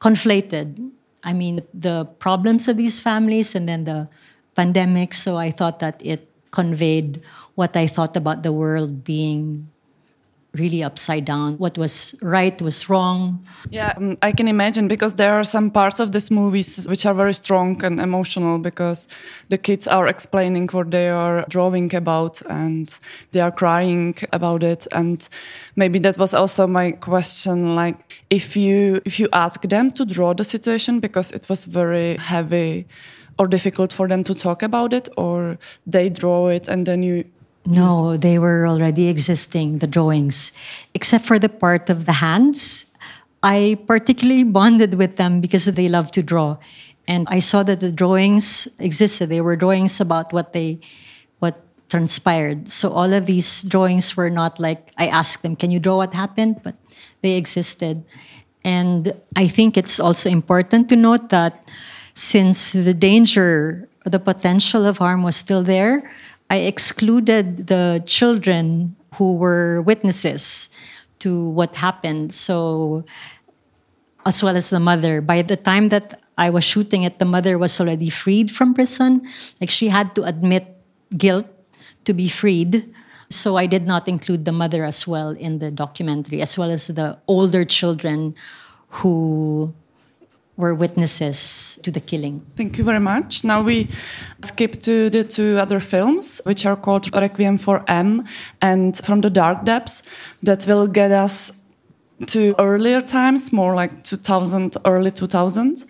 conflated 0.00 0.90
i 1.24 1.32
mean 1.32 1.62
the 1.72 2.04
problems 2.18 2.68
of 2.68 2.76
these 2.76 3.00
families 3.00 3.54
and 3.54 3.68
then 3.68 3.84
the 3.84 4.08
pandemic. 4.54 5.14
So 5.14 5.36
i 5.38 5.50
thought 5.50 5.80
that 5.80 6.00
it 6.04 6.28
conveyed 6.52 7.22
what 7.54 7.76
i 7.76 7.86
thought 7.86 8.16
about 8.16 8.42
the 8.42 8.52
world 8.52 9.04
being 9.04 9.71
really 10.54 10.82
upside 10.82 11.24
down. 11.24 11.56
What 11.56 11.78
was 11.78 12.14
right 12.20 12.60
was 12.60 12.88
wrong. 12.88 13.44
Yeah, 13.70 13.94
um, 13.96 14.18
I 14.20 14.32
can 14.32 14.48
imagine 14.48 14.86
because 14.86 15.14
there 15.14 15.32
are 15.32 15.44
some 15.44 15.70
parts 15.70 15.98
of 15.98 16.12
this 16.12 16.30
movies 16.30 16.86
which 16.88 17.06
are 17.06 17.14
very 17.14 17.32
strong 17.32 17.82
and 17.84 18.00
emotional 18.00 18.58
because 18.58 19.08
the 19.48 19.56
kids 19.56 19.88
are 19.88 20.06
explaining 20.06 20.68
what 20.68 20.90
they 20.90 21.08
are 21.08 21.46
drawing 21.48 21.94
about 21.94 22.42
and 22.42 22.98
they 23.30 23.40
are 23.40 23.50
crying 23.50 24.14
about 24.32 24.62
it. 24.62 24.86
And 24.92 25.26
maybe 25.76 25.98
that 26.00 26.18
was 26.18 26.34
also 26.34 26.66
my 26.66 26.92
question 26.92 27.74
like 27.74 28.22
if 28.28 28.56
you 28.56 29.00
if 29.04 29.18
you 29.18 29.28
ask 29.32 29.62
them 29.62 29.90
to 29.92 30.04
draw 30.04 30.34
the 30.34 30.44
situation 30.44 31.00
because 31.00 31.32
it 31.32 31.48
was 31.48 31.64
very 31.64 32.16
heavy 32.18 32.86
or 33.38 33.48
difficult 33.48 33.92
for 33.92 34.06
them 34.08 34.22
to 34.24 34.34
talk 34.34 34.62
about 34.62 34.92
it 34.92 35.08
or 35.16 35.58
they 35.86 36.10
draw 36.10 36.48
it 36.48 36.68
and 36.68 36.86
then 36.86 37.02
you 37.02 37.24
no, 37.64 38.16
they 38.16 38.38
were 38.38 38.66
already 38.66 39.08
existing, 39.08 39.78
the 39.78 39.86
drawings, 39.86 40.52
except 40.94 41.26
for 41.26 41.38
the 41.38 41.48
part 41.48 41.90
of 41.90 42.06
the 42.06 42.12
hands. 42.12 42.86
I 43.42 43.78
particularly 43.86 44.44
bonded 44.44 44.94
with 44.94 45.16
them 45.16 45.40
because 45.40 45.66
they 45.66 45.88
love 45.88 46.10
to 46.12 46.22
draw. 46.22 46.58
And 47.06 47.26
I 47.30 47.40
saw 47.40 47.62
that 47.64 47.80
the 47.80 47.90
drawings 47.90 48.68
existed. 48.78 49.28
They 49.28 49.40
were 49.40 49.56
drawings 49.56 50.00
about 50.00 50.32
what 50.32 50.52
they 50.52 50.78
what 51.40 51.60
transpired. 51.88 52.68
So 52.68 52.92
all 52.92 53.12
of 53.12 53.26
these 53.26 53.62
drawings 53.62 54.16
were 54.16 54.30
not 54.30 54.60
like 54.60 54.92
I 54.96 55.08
asked 55.08 55.42
them, 55.42 55.56
"Can 55.56 55.70
you 55.70 55.80
draw 55.80 55.96
what 55.96 56.14
happened?" 56.14 56.62
but 56.62 56.76
they 57.22 57.34
existed. 57.34 58.04
And 58.64 59.12
I 59.34 59.48
think 59.48 59.76
it's 59.76 59.98
also 59.98 60.30
important 60.30 60.88
to 60.90 60.96
note 60.96 61.30
that 61.30 61.66
since 62.14 62.72
the 62.72 62.94
danger, 62.94 63.88
the 64.06 64.18
potential 64.18 64.86
of 64.86 64.98
harm 64.98 65.22
was 65.22 65.34
still 65.34 65.62
there, 65.62 66.10
I 66.50 66.56
excluded 66.68 67.68
the 67.68 68.02
children 68.06 68.96
who 69.14 69.34
were 69.34 69.82
witnesses 69.82 70.68
to 71.20 71.48
what 71.50 71.76
happened. 71.76 72.34
So, 72.34 73.04
as 74.26 74.42
well 74.42 74.56
as 74.56 74.70
the 74.70 74.80
mother. 74.80 75.20
By 75.20 75.42
the 75.42 75.56
time 75.56 75.88
that 75.88 76.20
I 76.38 76.50
was 76.50 76.64
shooting 76.64 77.02
it, 77.02 77.18
the 77.18 77.24
mother 77.24 77.58
was 77.58 77.80
already 77.80 78.10
freed 78.10 78.50
from 78.50 78.74
prison. 78.74 79.22
Like 79.60 79.70
she 79.70 79.88
had 79.88 80.14
to 80.14 80.24
admit 80.24 80.66
guilt 81.16 81.46
to 82.04 82.14
be 82.14 82.28
freed. 82.28 82.92
So 83.30 83.56
I 83.56 83.66
did 83.66 83.86
not 83.86 84.08
include 84.08 84.44
the 84.44 84.52
mother 84.52 84.84
as 84.84 85.06
well 85.06 85.30
in 85.30 85.58
the 85.58 85.70
documentary, 85.70 86.42
as 86.42 86.58
well 86.58 86.70
as 86.70 86.86
the 86.86 87.18
older 87.26 87.64
children 87.64 88.34
who 89.00 89.72
were 90.56 90.74
witnesses 90.74 91.78
to 91.82 91.90
the 91.90 92.00
killing. 92.00 92.44
Thank 92.56 92.78
you 92.78 92.84
very 92.84 93.00
much. 93.00 93.42
Now 93.44 93.62
we 93.62 93.88
skip 94.42 94.80
to 94.82 95.08
the 95.08 95.24
two 95.24 95.56
other 95.58 95.80
films, 95.80 96.40
which 96.44 96.66
are 96.66 96.76
called 96.76 97.14
Requiem 97.14 97.56
for 97.58 97.84
M 97.88 98.24
and 98.60 98.96
From 99.04 99.22
the 99.22 99.30
Dark 99.30 99.64
Depths, 99.64 100.02
that 100.42 100.66
will 100.66 100.86
get 100.86 101.10
us 101.10 101.52
to 102.26 102.54
earlier 102.58 103.00
times, 103.00 103.52
more 103.52 103.74
like 103.74 104.04
2000, 104.04 104.76
early 104.84 105.10
2000s. 105.10 105.86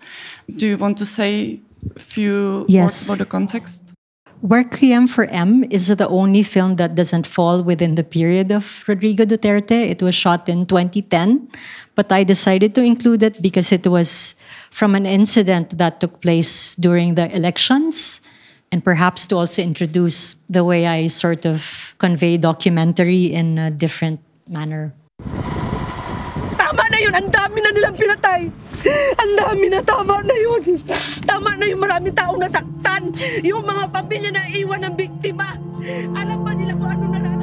Do 0.55 0.67
you 0.67 0.77
want 0.77 0.97
to 0.97 1.05
say 1.05 1.59
a 1.95 1.99
few 1.99 2.65
yes. 2.67 2.83
words 2.83 3.09
about 3.09 3.17
the 3.19 3.25
context? 3.25 3.93
Requiem 4.41 5.07
for 5.07 5.23
M 5.25 5.63
is 5.69 5.87
the 5.87 6.07
only 6.09 6.43
film 6.43 6.75
that 6.75 6.95
doesn't 6.95 7.25
fall 7.25 7.63
within 7.63 7.95
the 7.95 8.03
period 8.03 8.51
of 8.51 8.83
Rodrigo 8.87 9.23
Duterte. 9.23 9.71
It 9.71 10.01
was 10.01 10.15
shot 10.15 10.49
in 10.49 10.65
2010, 10.65 11.47
but 11.95 12.11
I 12.11 12.25
decided 12.25 12.75
to 12.75 12.81
include 12.81 13.23
it 13.23 13.41
because 13.41 13.71
it 13.71 13.87
was 13.87 14.35
from 14.73 14.97
an 14.97 15.05
incident 15.05 15.77
that 15.77 16.01
took 16.01 16.17
place 16.17 16.73
during 16.81 17.13
the 17.13 17.29
elections 17.29 18.25
and 18.73 18.81
perhaps 18.81 19.29
to 19.29 19.37
also 19.37 19.61
introduce 19.61 20.33
the 20.49 20.65
way 20.65 20.89
I 20.89 21.13
sort 21.13 21.45
of 21.45 21.93
convey 22.01 22.41
documentary 22.41 23.29
in 23.29 23.61
a 23.61 23.69
different 23.69 24.17
manner. 24.49 24.89
Tama 26.57 26.83
na 26.89 26.97
yun! 26.97 27.13
Ang 27.13 27.29
dami 27.29 27.61
na 27.61 27.69
nilang 27.69 27.93
pinatay! 27.93 28.49
Ang 29.21 29.31
dami 29.37 29.69
na! 29.69 29.77
Tama 29.85 30.25
na 30.25 30.33
yun! 30.33 30.65
Tama 31.21 31.53
na 31.53 31.69
yung 31.69 31.85
taong 32.17 32.41
nasaktan! 32.41 33.13
Yung 33.45 33.61
mga 33.61 33.93
pamilya 33.93 34.33
na 34.33 34.49
iwan 34.49 34.89
ng 34.89 34.95
biktima! 34.97 35.53
Alam 36.17 36.41
ba 36.41 36.51
nila 36.57 36.73
kung 36.73 36.89
ano 36.89 37.03
nararamdaman? 37.13 37.42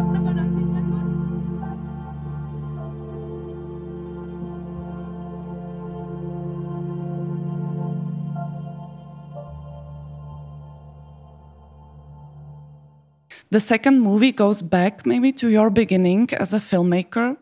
The 13.53 13.59
second 13.59 14.01
movie 14.01 14.31
goes 14.31 14.63
back 14.63 15.05
maybe 15.05 15.33
to 15.33 15.49
your 15.49 15.71
beginning 15.71 16.29
as 16.35 16.55
a 16.55 16.59
filmmaker. 16.59 17.37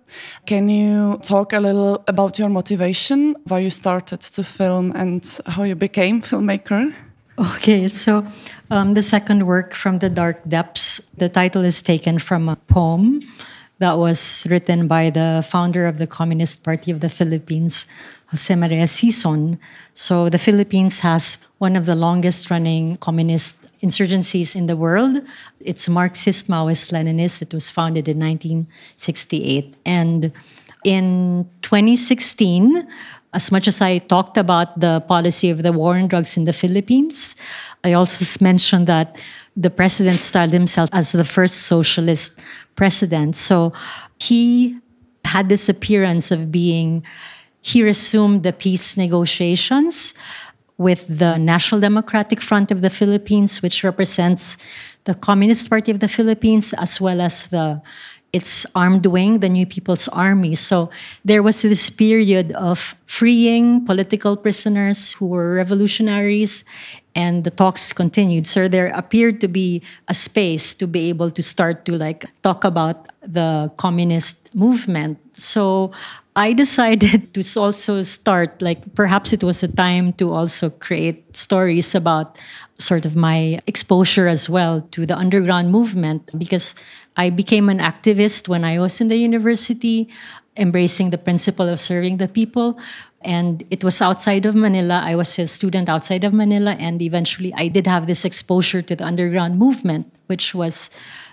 Can 0.47 0.71
you 0.71 1.19
talk 1.23 1.53
a 1.53 1.61
little 1.61 2.03
about 2.09 2.39
your 2.39 2.49
motivation, 2.49 3.37
why 3.45 3.59
you 3.59 3.69
started 3.69 4.23
to 4.23 4.43
film, 4.43 4.93
and 4.97 5.23
how 5.45 5.65
you 5.65 5.75
became 5.75 6.23
filmmaker? 6.23 6.95
Okay, 7.39 7.89
so 7.89 8.27
um, 8.71 8.95
the 8.95 9.03
second 9.03 9.47
work 9.47 9.75
from 9.75 9.99
the 9.99 10.09
dark 10.09 10.41
depths, 10.49 11.11
the 11.19 11.29
title 11.29 11.63
is 11.63 11.83
taken 11.83 12.19
from 12.19 12.49
a 12.49 12.57
poem 12.57 13.21
that 13.79 13.99
was 13.99 14.47
written 14.49 14.89
by 14.89 15.11
the 15.11 15.45
founder 15.47 15.87
of 15.87 15.99
the 15.99 16.07
Communist 16.07 16.65
Party 16.65 16.91
of 16.91 17.01
the 17.01 17.11
Philippines, 17.11 17.85
Jose 18.29 18.55
Maria 18.57 18.85
Sison. 18.85 19.59
So 19.93 20.31
the 20.31 20.39
Philippines 20.39 21.01
has 21.01 21.37
one 21.59 21.77
of 21.77 21.85
the 21.85 21.95
longest 21.95 22.51
running 22.51 22.97
communist 22.97 23.68
insurgencies 23.83 24.57
in 24.57 24.67
the 24.67 24.77
world. 24.77 25.19
It's 25.61 25.89
Marxist, 25.89 26.49
Maoist, 26.49 26.93
Leninist. 26.93 27.43
It 27.43 27.55
was 27.55 27.71
founded 27.71 28.09
in 28.09 28.19
1968. 28.19 29.75
And 29.87 30.33
in 30.85 31.49
2016, 31.63 32.87
as 33.35 33.53
much 33.53 33.69
as 33.69 33.81
I 33.81 33.99
talked 33.99 34.37
about 34.37 34.81
the 34.81 35.01
policy 35.01 35.51
of 35.51 35.63
the 35.63 35.73
war 35.73 35.97
on 35.97 36.09
drugs 36.09 36.37
in 36.37 36.45
the 36.45 36.53
Philippines, 36.53 37.37
I 37.85 37.93
also 37.93 38.25
mentioned 38.43 38.87
that 38.87 39.19
the 39.57 39.71
president 39.71 40.21
styled 40.21 40.53
himself 40.53 40.89
as 40.93 41.13
the 41.13 41.25
first 41.25 41.63
socialist 41.63 42.41
president. 42.75 43.37
So 43.37 43.73
he 44.19 44.79
had 45.25 45.49
this 45.49 45.69
appearance 45.69 46.31
of 46.31 46.51
being, 46.51 47.05
he 47.61 47.83
resumed 47.83 48.45
the 48.45 48.53
peace 48.53 48.97
negotiations 48.97 50.15
with 50.79 51.05
the 51.09 51.37
National 51.37 51.81
Democratic 51.81 52.41
Front 52.41 52.71
of 52.71 52.81
the 52.81 52.91
Philippines, 52.91 53.61
which 53.63 53.85
represents 53.85 54.57
the 55.05 55.15
Communist 55.15 55.69
Party 55.69 55.91
of 55.91 56.01
the 56.01 56.09
Philippines, 56.09 56.73
as 56.79 57.01
well 57.01 57.21
as 57.21 57.49
the 57.51 57.83
its 58.33 58.67
armed 58.75 59.07
wing, 59.07 59.41
the 59.41 59.49
New 59.49 59.65
People's 59.65 60.07
Army. 60.09 60.55
So 60.55 60.91
there 61.25 61.43
was 61.43 61.63
this 61.63 61.89
period 61.89 62.53
of 62.53 62.95
freeing 63.07 63.85
political 63.87 64.37
prisoners 64.37 65.15
who 65.15 65.27
were 65.27 65.55
revolutionaries, 65.55 66.63
and 67.15 67.45
the 67.45 67.51
talks 67.51 67.93
continued. 67.93 68.47
So 68.47 68.69
there 68.69 68.89
appeared 68.89 69.41
to 69.41 69.49
be 69.49 69.83
a 70.09 70.15
space 70.15 70.75
to 70.75 70.87
be 70.87 71.09
able 71.09 71.31
to 71.31 71.43
start 71.43 71.87
to 71.87 71.97
like 71.97 72.27
talk 72.43 72.65
about 72.65 73.09
the 73.23 73.73
communist 73.79 74.55
movement. 74.55 75.19
So 75.33 75.91
I 76.39 76.53
decided 76.53 77.35
to 77.35 77.43
also 77.61 78.03
start, 78.03 78.63
like, 78.63 78.95
perhaps 78.95 79.33
it 79.33 79.43
was 79.43 79.65
a 79.65 79.67
time 79.67 80.13
to 80.23 80.33
also 80.33 80.71
create 80.71 81.37
stories 81.37 81.97
about 81.97 82.39
sort 82.79 83.05
of 83.05 83.17
my 83.17 83.59
exposure 83.67 84.29
as 84.29 84.49
well 84.49 84.87
to 84.93 85.05
the 85.05 85.19
underground 85.19 85.73
movement 85.73 86.31
because 86.39 86.77
I 87.17 87.31
became 87.31 87.69
an 87.69 87.81
activist 87.81 88.47
when 88.47 88.65
I 88.65 88.79
was 88.79 89.01
in 89.01 89.09
the 89.09 89.17
university, 89.17 90.09
embracing 90.57 91.11
the 91.11 91.19
principle 91.19 91.69
of 91.69 91.81
serving 91.81 92.19
the 92.19 92.29
people. 92.29 92.79
And 93.23 93.65
it 93.73 93.83
was 93.83 94.01
outside 94.01 94.47
of 94.47 94.55
Manila. 94.55 95.03
I 95.03 95.17
was 95.17 95.37
a 95.41 95.49
student 95.49 95.89
outside 95.89 96.23
of 96.23 96.33
Manila. 96.33 96.77
And 96.79 97.03
eventually, 97.03 97.53
I 97.55 97.67
did 97.67 97.89
have 97.89 98.07
this 98.07 98.25
exposure 98.25 98.81
to 98.83 98.95
the 98.95 99.05
underground 99.05 99.59
movement, 99.59 100.15
which 100.29 100.55
was 100.55 100.89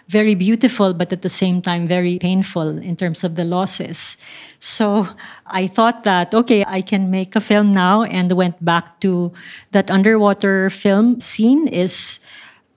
very 0.07 0.35
beautiful, 0.35 0.93
but 0.93 1.12
at 1.12 1.21
the 1.21 1.29
same 1.29 1.62
time 1.62 1.88
very 1.88 2.19
painful 2.19 2.77
in 2.77 2.95
terms 2.95 3.24
of 3.24 3.35
the 3.35 3.43
losses. 3.43 4.17
So 4.59 5.07
I 5.47 5.67
thought 5.67 6.03
that, 6.03 6.33
okay, 6.33 6.63
I 6.67 6.81
can 6.81 7.09
make 7.09 7.35
a 7.35 7.41
film 7.41 7.74
now 7.74 8.03
and 8.03 8.31
went 8.31 8.63
back 8.63 9.00
to 9.01 9.33
that 9.71 9.89
underwater 9.89 10.69
film 10.69 11.19
scene 11.19 11.67
is 11.67 12.19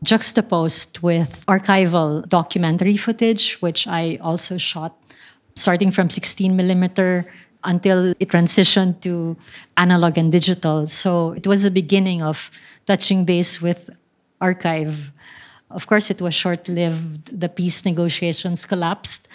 juxtaposed 0.02 1.00
with 1.00 1.44
archival 1.46 2.26
documentary 2.28 2.96
footage, 2.96 3.60
which 3.60 3.86
I 3.86 4.18
also 4.22 4.56
shot 4.56 4.96
starting 5.54 5.90
from 5.90 6.08
16 6.08 6.56
millimeter 6.56 7.26
until 7.64 8.14
it 8.20 8.28
transitioned 8.28 9.00
to 9.00 9.36
analog 9.76 10.16
and 10.16 10.30
digital. 10.30 10.86
So 10.86 11.32
it 11.32 11.46
was 11.46 11.62
the 11.62 11.70
beginning 11.70 12.22
of 12.22 12.50
touching 12.86 13.24
base 13.24 13.60
with 13.60 13.90
archive 14.40 15.10
of 15.70 15.86
course, 15.86 16.10
it 16.10 16.20
was 16.20 16.34
short 16.34 16.68
lived. 16.68 17.38
The 17.38 17.48
peace 17.48 17.84
negotiations 17.84 18.64
collapsed. 18.64 19.28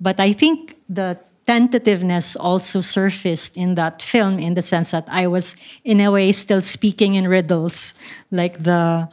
But 0.00 0.20
I 0.20 0.32
think 0.32 0.76
the 0.88 1.18
tentativeness 1.46 2.36
also 2.36 2.80
surfaced 2.80 3.56
in 3.56 3.74
that 3.74 4.02
film 4.02 4.38
in 4.38 4.54
the 4.54 4.62
sense 4.62 4.92
that 4.92 5.06
I 5.08 5.26
was, 5.26 5.56
in 5.84 6.00
a 6.00 6.10
way, 6.10 6.32
still 6.32 6.62
speaking 6.62 7.16
in 7.16 7.26
riddles, 7.26 7.94
like 8.30 8.62
the 8.62 9.08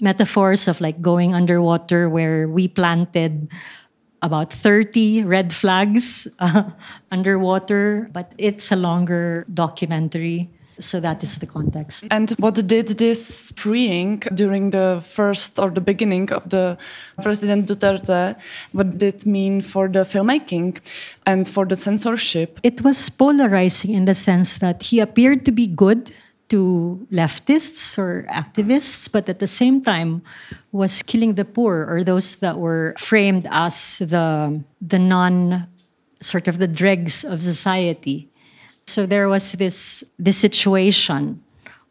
metaphors 0.00 0.66
of 0.66 0.80
like 0.80 1.00
going 1.00 1.34
underwater 1.34 2.08
where 2.08 2.48
we 2.48 2.68
planted 2.68 3.48
about 4.22 4.52
30 4.52 5.22
red 5.24 5.52
flags 5.52 6.26
uh, 6.40 6.70
underwater 7.12 8.08
but 8.12 8.32
it's 8.38 8.72
a 8.72 8.76
longer 8.76 9.46
documentary 9.52 10.50
so 10.78 11.00
that 11.00 11.22
is 11.22 11.36
the 11.36 11.46
context. 11.46 12.04
And 12.10 12.30
what 12.32 12.54
did 12.54 12.88
this 12.88 13.52
freeing 13.56 14.18
during 14.34 14.70
the 14.70 15.02
first 15.04 15.58
or 15.58 15.70
the 15.70 15.80
beginning 15.80 16.32
of 16.32 16.48
the 16.48 16.76
President 17.22 17.66
Duterte, 17.66 18.36
what 18.72 18.98
did 18.98 19.14
it 19.14 19.26
mean 19.26 19.60
for 19.60 19.88
the 19.88 20.00
filmmaking 20.00 20.80
and 21.26 21.48
for 21.48 21.64
the 21.64 21.76
censorship? 21.76 22.60
It 22.62 22.82
was 22.82 23.08
polarizing 23.08 23.94
in 23.94 24.04
the 24.04 24.14
sense 24.14 24.58
that 24.58 24.82
he 24.82 25.00
appeared 25.00 25.44
to 25.46 25.52
be 25.52 25.66
good 25.66 26.10
to 26.48 27.06
leftists 27.10 27.96
or 27.98 28.26
activists, 28.30 29.10
but 29.10 29.28
at 29.28 29.38
the 29.38 29.46
same 29.46 29.82
time 29.82 30.22
was 30.72 31.02
killing 31.02 31.34
the 31.34 31.44
poor 31.44 31.86
or 31.88 32.04
those 32.04 32.36
that 32.36 32.58
were 32.58 32.94
framed 32.98 33.46
as 33.50 33.98
the 33.98 34.62
the 34.80 34.98
non 34.98 35.66
sort 36.20 36.48
of 36.48 36.58
the 36.58 36.68
dregs 36.68 37.24
of 37.24 37.42
society. 37.42 38.28
So 38.86 39.06
there 39.06 39.28
was 39.28 39.52
this 39.52 40.04
this 40.18 40.36
situation 40.36 41.42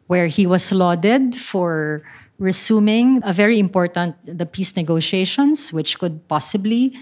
where 0.06 0.26
he 0.26 0.46
was 0.46 0.72
lauded 0.72 1.34
for 1.36 2.02
resuming 2.38 3.20
a 3.24 3.32
very 3.32 3.58
important 3.58 4.16
the 4.26 4.46
peace 4.46 4.76
negotiations, 4.76 5.72
which 5.72 5.98
could 5.98 6.26
possibly 6.28 6.92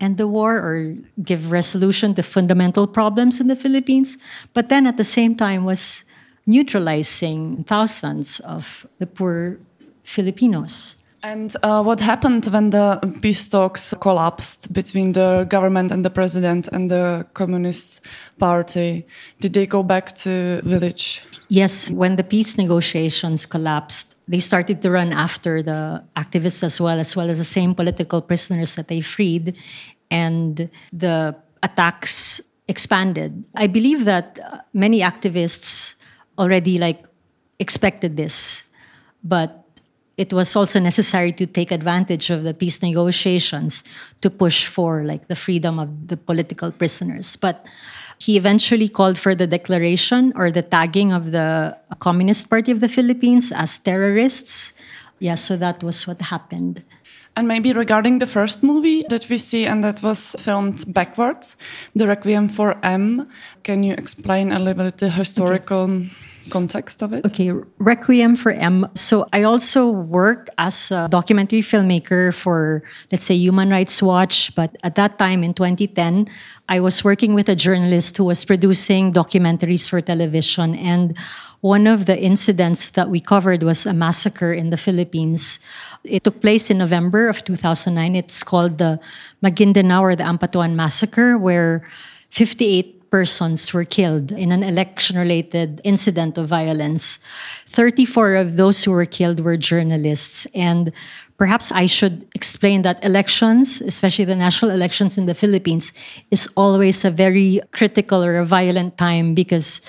end 0.00 0.16
the 0.16 0.28
war 0.28 0.56
or 0.56 0.94
give 1.22 1.50
resolution 1.50 2.14
to 2.14 2.22
fundamental 2.22 2.86
problems 2.86 3.40
in 3.40 3.48
the 3.48 3.56
Philippines. 3.56 4.16
But 4.54 4.68
then 4.68 4.86
at 4.86 4.96
the 4.96 5.04
same 5.04 5.34
time 5.36 5.64
was 5.64 6.04
neutralizing 6.46 7.64
thousands 7.64 8.40
of 8.40 8.86
the 8.98 9.06
poor 9.06 9.58
Filipinos. 10.04 10.96
And 11.22 11.54
uh, 11.64 11.82
what 11.82 11.98
happened 11.98 12.46
when 12.46 12.70
the 12.70 13.00
peace 13.22 13.48
talks 13.48 13.92
collapsed 14.00 14.72
between 14.72 15.12
the 15.12 15.46
government 15.48 15.90
and 15.90 16.04
the 16.04 16.10
president 16.10 16.68
and 16.68 16.90
the 16.90 17.26
Communist 17.34 18.06
Party? 18.38 19.04
Did 19.40 19.54
they 19.54 19.66
go 19.66 19.82
back 19.82 20.14
to 20.16 20.62
village? 20.62 21.22
Yes, 21.48 21.90
when 21.90 22.16
the 22.16 22.22
peace 22.22 22.56
negotiations 22.56 23.46
collapsed, 23.46 24.20
they 24.28 24.38
started 24.38 24.80
to 24.82 24.90
run 24.90 25.12
after 25.12 25.62
the 25.62 26.04
activists 26.14 26.62
as 26.62 26.80
well, 26.80 27.00
as 27.00 27.16
well 27.16 27.30
as 27.30 27.38
the 27.38 27.44
same 27.44 27.74
political 27.74 28.22
prisoners 28.22 28.76
that 28.76 28.88
they 28.88 29.00
freed, 29.00 29.56
and 30.10 30.70
the 30.92 31.34
attacks 31.62 32.40
expanded. 32.68 33.42
I 33.56 33.66
believe 33.66 34.04
that 34.04 34.66
many 34.72 35.00
activists 35.00 35.94
already 36.38 36.78
like 36.78 37.02
expected 37.58 38.16
this, 38.16 38.62
but 39.24 39.64
it 40.18 40.32
was 40.32 40.54
also 40.56 40.80
necessary 40.80 41.32
to 41.32 41.46
take 41.46 41.70
advantage 41.70 42.28
of 42.28 42.42
the 42.42 42.52
peace 42.52 42.82
negotiations 42.82 43.84
to 44.20 44.28
push 44.28 44.66
for 44.66 45.04
like 45.04 45.28
the 45.28 45.36
freedom 45.36 45.78
of 45.78 46.08
the 46.08 46.16
political 46.16 46.72
prisoners. 46.72 47.36
But 47.36 47.64
he 48.18 48.36
eventually 48.36 48.88
called 48.88 49.16
for 49.16 49.36
the 49.36 49.46
declaration 49.46 50.32
or 50.34 50.50
the 50.50 50.62
tagging 50.62 51.12
of 51.12 51.30
the 51.30 51.78
communist 52.00 52.50
party 52.50 52.72
of 52.72 52.80
the 52.80 52.88
philippines 52.88 53.52
as 53.52 53.78
terrorists. 53.78 54.74
Yeah 55.20 55.36
so 55.36 55.56
that 55.56 55.84
was 55.84 56.06
what 56.06 56.20
happened. 56.20 56.82
And 57.36 57.46
maybe 57.46 57.72
regarding 57.72 58.18
the 58.18 58.26
first 58.26 58.64
movie 58.64 59.04
that 59.10 59.28
we 59.30 59.38
see 59.38 59.66
and 59.66 59.84
that 59.84 60.02
was 60.02 60.34
filmed 60.40 60.82
backwards, 60.92 61.56
The 61.94 62.08
Requiem 62.08 62.48
for 62.48 62.76
M, 62.82 63.28
can 63.62 63.84
you 63.84 63.94
explain 63.94 64.50
a 64.50 64.58
little 64.58 64.86
bit 64.86 64.98
the 64.98 65.10
historical 65.10 65.84
okay 65.84 66.10
context 66.48 67.02
of 67.02 67.12
it? 67.12 67.24
Okay, 67.24 67.52
Requiem 67.78 68.36
for 68.36 68.50
M. 68.50 68.86
So 68.94 69.26
I 69.32 69.42
also 69.42 69.88
work 69.88 70.48
as 70.58 70.90
a 70.90 71.08
documentary 71.08 71.62
filmmaker 71.62 72.34
for, 72.34 72.82
let's 73.12 73.24
say, 73.24 73.34
Human 73.34 73.70
Rights 73.70 74.02
Watch. 74.02 74.54
But 74.54 74.76
at 74.82 74.94
that 74.96 75.18
time 75.18 75.44
in 75.44 75.54
2010, 75.54 76.28
I 76.68 76.80
was 76.80 77.04
working 77.04 77.34
with 77.34 77.48
a 77.48 77.54
journalist 77.54 78.16
who 78.16 78.24
was 78.24 78.44
producing 78.44 79.12
documentaries 79.12 79.88
for 79.88 80.00
television. 80.00 80.74
And 80.74 81.16
one 81.60 81.86
of 81.86 82.06
the 82.06 82.18
incidents 82.18 82.90
that 82.90 83.10
we 83.10 83.20
covered 83.20 83.62
was 83.62 83.86
a 83.86 83.92
massacre 83.92 84.52
in 84.52 84.70
the 84.70 84.76
Philippines. 84.76 85.58
It 86.04 86.24
took 86.24 86.40
place 86.40 86.70
in 86.70 86.78
November 86.78 87.28
of 87.28 87.44
2009. 87.44 88.16
It's 88.16 88.42
called 88.42 88.78
the 88.78 89.00
Maguindanao 89.42 90.00
or 90.00 90.16
the 90.16 90.24
Ampatuan 90.24 90.74
Massacre, 90.74 91.36
where 91.36 91.86
58 92.30 92.97
persons 93.10 93.72
were 93.72 93.84
killed 93.84 94.32
in 94.32 94.52
an 94.52 94.62
election 94.62 95.16
related 95.16 95.80
incident 95.84 96.38
of 96.38 96.48
violence. 96.48 97.18
34 97.68 98.36
of 98.36 98.56
those 98.56 98.84
who 98.84 98.90
were 98.90 99.06
killed 99.06 99.40
were 99.40 99.56
journalists. 99.56 100.46
And 100.54 100.92
perhaps 101.36 101.72
I 101.72 101.86
should 101.86 102.26
explain 102.34 102.82
that 102.82 103.02
elections, 103.04 103.80
especially 103.80 104.24
the 104.24 104.36
national 104.36 104.70
elections 104.70 105.18
in 105.18 105.26
the 105.26 105.34
Philippines, 105.34 105.92
is 106.30 106.48
always 106.56 107.04
a 107.04 107.10
very 107.10 107.60
critical 107.72 108.22
or 108.22 108.38
a 108.38 108.46
violent 108.46 108.98
time 108.98 109.34
because 109.34 109.80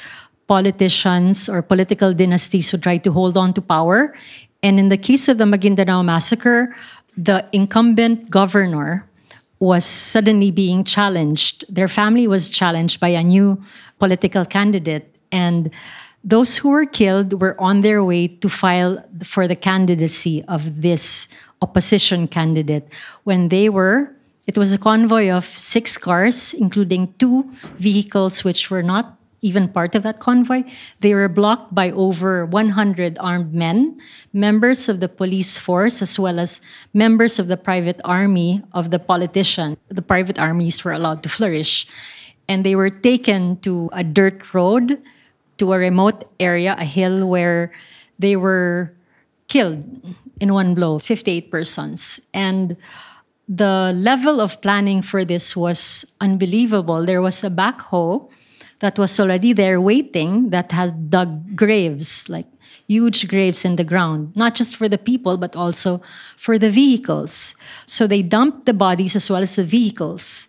politicians 0.48 1.48
or 1.48 1.62
political 1.62 2.14
dynasties 2.14 2.72
would 2.72 2.84
try 2.84 2.98
to 2.98 3.12
hold 3.12 3.38
on 3.38 3.54
to 3.54 3.62
power. 3.62 4.16
And 4.64 4.80
in 4.80 4.90
the 4.90 4.98
case 4.98 5.30
of 5.30 5.38
the 5.38 5.46
Maguindanao 5.46 6.04
massacre, 6.04 6.76
the 7.16 7.46
incumbent 7.52 8.30
governor 8.30 9.06
was 9.60 9.86
suddenly 9.86 10.52
being 10.52 10.84
challenged. 10.84 11.65
Their 11.67 11.88
family 11.88 12.28
was 12.28 12.50
challenged 12.50 13.00
by 13.00 13.10
a 13.10 13.24
new 13.24 13.62
political 14.00 14.45
candidate. 14.45 15.15
And 15.32 15.69
those 16.24 16.58
who 16.58 16.69
were 16.69 16.86
killed 16.86 17.41
were 17.41 17.56
on 17.60 17.82
their 17.82 18.04
way 18.04 18.28
to 18.28 18.50
file 18.50 19.04
for 19.24 19.48
the 19.48 19.56
candidacy 19.56 20.43
of 20.48 20.82
this 20.82 21.28
opposition 21.62 22.28
candidate. 22.28 22.88
When 23.26 23.50
they 23.50 23.69
were, 23.69 24.15
it 24.48 24.58
was 24.58 24.74
a 24.74 24.78
convoy 24.78 25.30
of 25.30 25.45
six 25.45 25.98
cars, 25.98 26.54
including 26.54 27.13
two 27.19 27.50
vehicles 27.78 28.43
which 28.43 28.72
were 28.72 28.82
not 28.82 29.19
even 29.41 29.67
part 29.69 29.95
of 29.95 30.04
that 30.04 30.19
convoy. 30.19 30.63
They 30.99 31.13
were 31.13 31.30
blocked 31.30 31.73
by 31.73 31.91
over 31.91 32.45
100 32.45 33.17
armed 33.19 33.54
men, 33.54 33.99
members 34.34 34.89
of 34.89 34.99
the 34.99 35.10
police 35.10 35.58
force, 35.58 36.02
as 36.02 36.19
well 36.19 36.39
as 36.39 36.62
members 36.93 37.39
of 37.39 37.47
the 37.47 37.58
private 37.58 37.99
army 38.04 38.62
of 38.73 38.91
the 38.91 38.99
politician. 38.99 39.78
The 39.89 40.02
private 40.02 40.39
armies 40.39 40.84
were 40.84 40.91
allowed 40.91 41.23
to 41.23 41.30
flourish. 41.30 41.88
And 42.47 42.65
they 42.65 42.75
were 42.75 42.89
taken 42.89 43.58
to 43.62 43.89
a 43.93 44.04
dirt 44.04 44.54
road, 44.54 45.02
to 45.58 45.73
a 45.73 45.78
remote 45.78 46.25
area, 46.39 46.75
a 46.78 46.86
hill 46.86 47.28
where 47.28 47.71
they 48.17 48.36
were 48.36 48.93
killed 49.47 49.84
in 50.39 50.54
one 50.54 50.73
blow 50.73 50.99
58 50.99 51.52
persons. 51.52 52.19
And 52.34 52.75
the 53.47 53.91
level 53.95 54.39
of 54.39 54.62
planning 54.62 55.02
for 55.02 55.25
this 55.25 55.56
was 55.56 56.06
unbelievable. 56.21 57.06
There 57.06 57.21
was 57.21 57.43
a 57.43 57.49
backhoe 57.49 58.30
that 58.80 58.98
was 58.98 59.20
already 59.20 59.54
there 59.54 59.80
waiting 59.80 60.50
that 60.50 60.72
had 60.72 61.10
dug 61.10 61.56
graves, 61.56 62.28
like 62.30 62.48
huge 62.88 63.28
graves 63.28 63.65
in 63.65 63.76
the 63.76 63.84
ground, 63.84 64.36
not 64.36 64.56
just 64.56 64.76
for 64.76 64.89
the 64.89 64.98
people, 64.98 65.38
but 65.38 65.56
also 65.56 66.02
for 66.38 66.58
the 66.58 66.72
vehicles. 66.72 67.56
So 67.86 68.08
they 68.08 68.22
dumped 68.22 68.65
the 68.65 68.74
bodies 68.74 69.15
as 69.15 69.30
well 69.30 69.42
as 69.42 69.56
the 69.56 69.63
vehicles. 69.63 70.48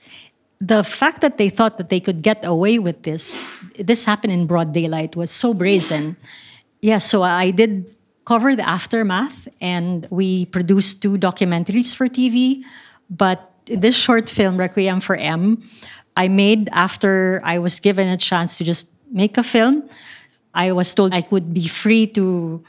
The 0.61 0.85
fact 0.85 1.23
that 1.23 1.39
they 1.39 1.49
thought 1.49 1.79
that 1.79 1.89
they 1.89 2.01
could 2.01 2.23
get 2.23 2.45
away 2.45 2.79
with 2.79 3.03
this, 3.03 3.45
this 3.79 4.05
happened 4.05 4.33
in 4.33 4.47
broad 4.47 4.73
daylight, 4.73 5.17
was 5.17 5.31
so 5.31 5.55
brazen. 5.55 6.17
Yeah, 6.83 6.99
so 6.99 7.23
I 7.23 7.51
did 7.51 7.95
cover 8.25 8.55
the 8.55 8.69
aftermath 8.69 9.49
and 9.61 10.07
we 10.11 10.47
produced 10.47 11.03
two 11.03 11.19
documentaries 11.19 11.95
for 11.95 12.09
TV. 12.09 12.63
But 13.09 13.51
this 13.67 13.97
short 13.97 14.29
film, 14.29 14.57
Requiem 14.57 15.01
for 15.01 15.17
M, 15.17 15.63
I 16.21 16.29
made 16.29 16.69
after 16.73 17.41
I 17.43 17.57
was 17.57 17.81
given 17.81 18.07
a 18.07 18.21
chance 18.21 18.59
to 18.59 18.65
just 18.65 18.93
make 19.11 19.39
a 19.39 19.43
film. 19.43 19.89
I 20.53 20.73
was 20.73 20.93
told 20.93 21.15
I 21.17 21.23
could 21.23 21.55
be 21.55 21.67
free 21.67 22.07
to 22.13 22.61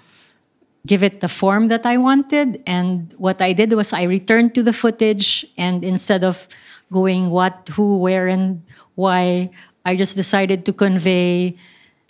give 0.87 1.03
it 1.03 1.19
the 1.19 1.27
form 1.27 1.67
that 1.67 1.85
I 1.85 1.97
wanted. 1.97 2.63
And 2.65 3.11
what 3.17 3.41
I 3.41 3.51
did 3.51 3.73
was 3.73 3.91
I 3.91 4.03
returned 4.03 4.55
to 4.55 4.63
the 4.63 4.71
footage, 4.71 5.43
and 5.57 5.83
instead 5.83 6.23
of 6.23 6.47
going 6.93 7.29
what, 7.29 7.67
who, 7.75 7.97
where, 7.97 8.31
and 8.31 8.63
why, 8.95 9.51
I 9.83 9.97
just 9.99 10.15
decided 10.15 10.63
to 10.67 10.71
convey 10.71 11.59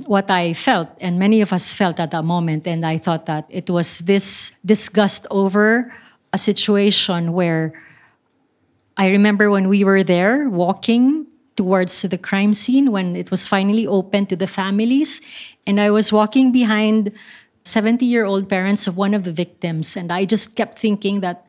what 0.06 0.30
I 0.30 0.54
felt, 0.54 0.90
and 1.02 1.18
many 1.18 1.42
of 1.42 1.50
us 1.54 1.74
felt 1.74 2.00
at 2.00 2.12
that 2.12 2.24
moment. 2.24 2.68
And 2.68 2.86
I 2.86 3.00
thought 3.00 3.26
that 3.26 3.50
it 3.50 3.68
was 3.68 3.98
this 4.06 4.54
disgust 4.64 5.26
over 5.32 5.90
a 6.34 6.38
situation 6.38 7.34
where 7.34 7.74
I 8.96 9.10
remember 9.10 9.50
when 9.50 9.70
we 9.70 9.84
were 9.84 10.04
there 10.04 10.48
walking 10.48 11.31
towards 11.56 12.02
the 12.02 12.18
crime 12.18 12.54
scene 12.54 12.92
when 12.92 13.16
it 13.16 13.30
was 13.32 13.48
finally 13.48 13.86
open 13.86 14.26
to 14.28 14.36
the 14.36 14.48
families. 14.48 15.22
And 15.68 15.80
I 15.80 15.90
was 15.90 16.12
walking 16.12 16.52
behind 16.52 17.12
70 17.64 18.06
year 18.06 18.26
old 18.26 18.50
parents 18.50 18.88
of 18.88 18.98
one 18.98 19.14
of 19.14 19.24
the 19.24 19.32
victims. 19.32 19.96
And 19.96 20.12
I 20.12 20.26
just 20.26 20.56
kept 20.56 20.80
thinking 20.80 21.22
that 21.22 21.46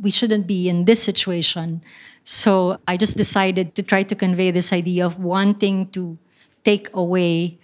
we 0.00 0.10
shouldn't 0.10 0.46
be 0.46 0.68
in 0.68 0.84
this 0.84 1.02
situation. 1.02 1.82
So 2.24 2.80
I 2.86 2.96
just 2.96 3.16
decided 3.16 3.74
to 3.76 3.82
try 3.82 4.02
to 4.02 4.14
convey 4.14 4.50
this 4.50 4.72
idea 4.72 5.06
of 5.06 5.18
wanting 5.18 5.88
to 5.90 6.18
take 6.64 6.90
away 6.92 7.58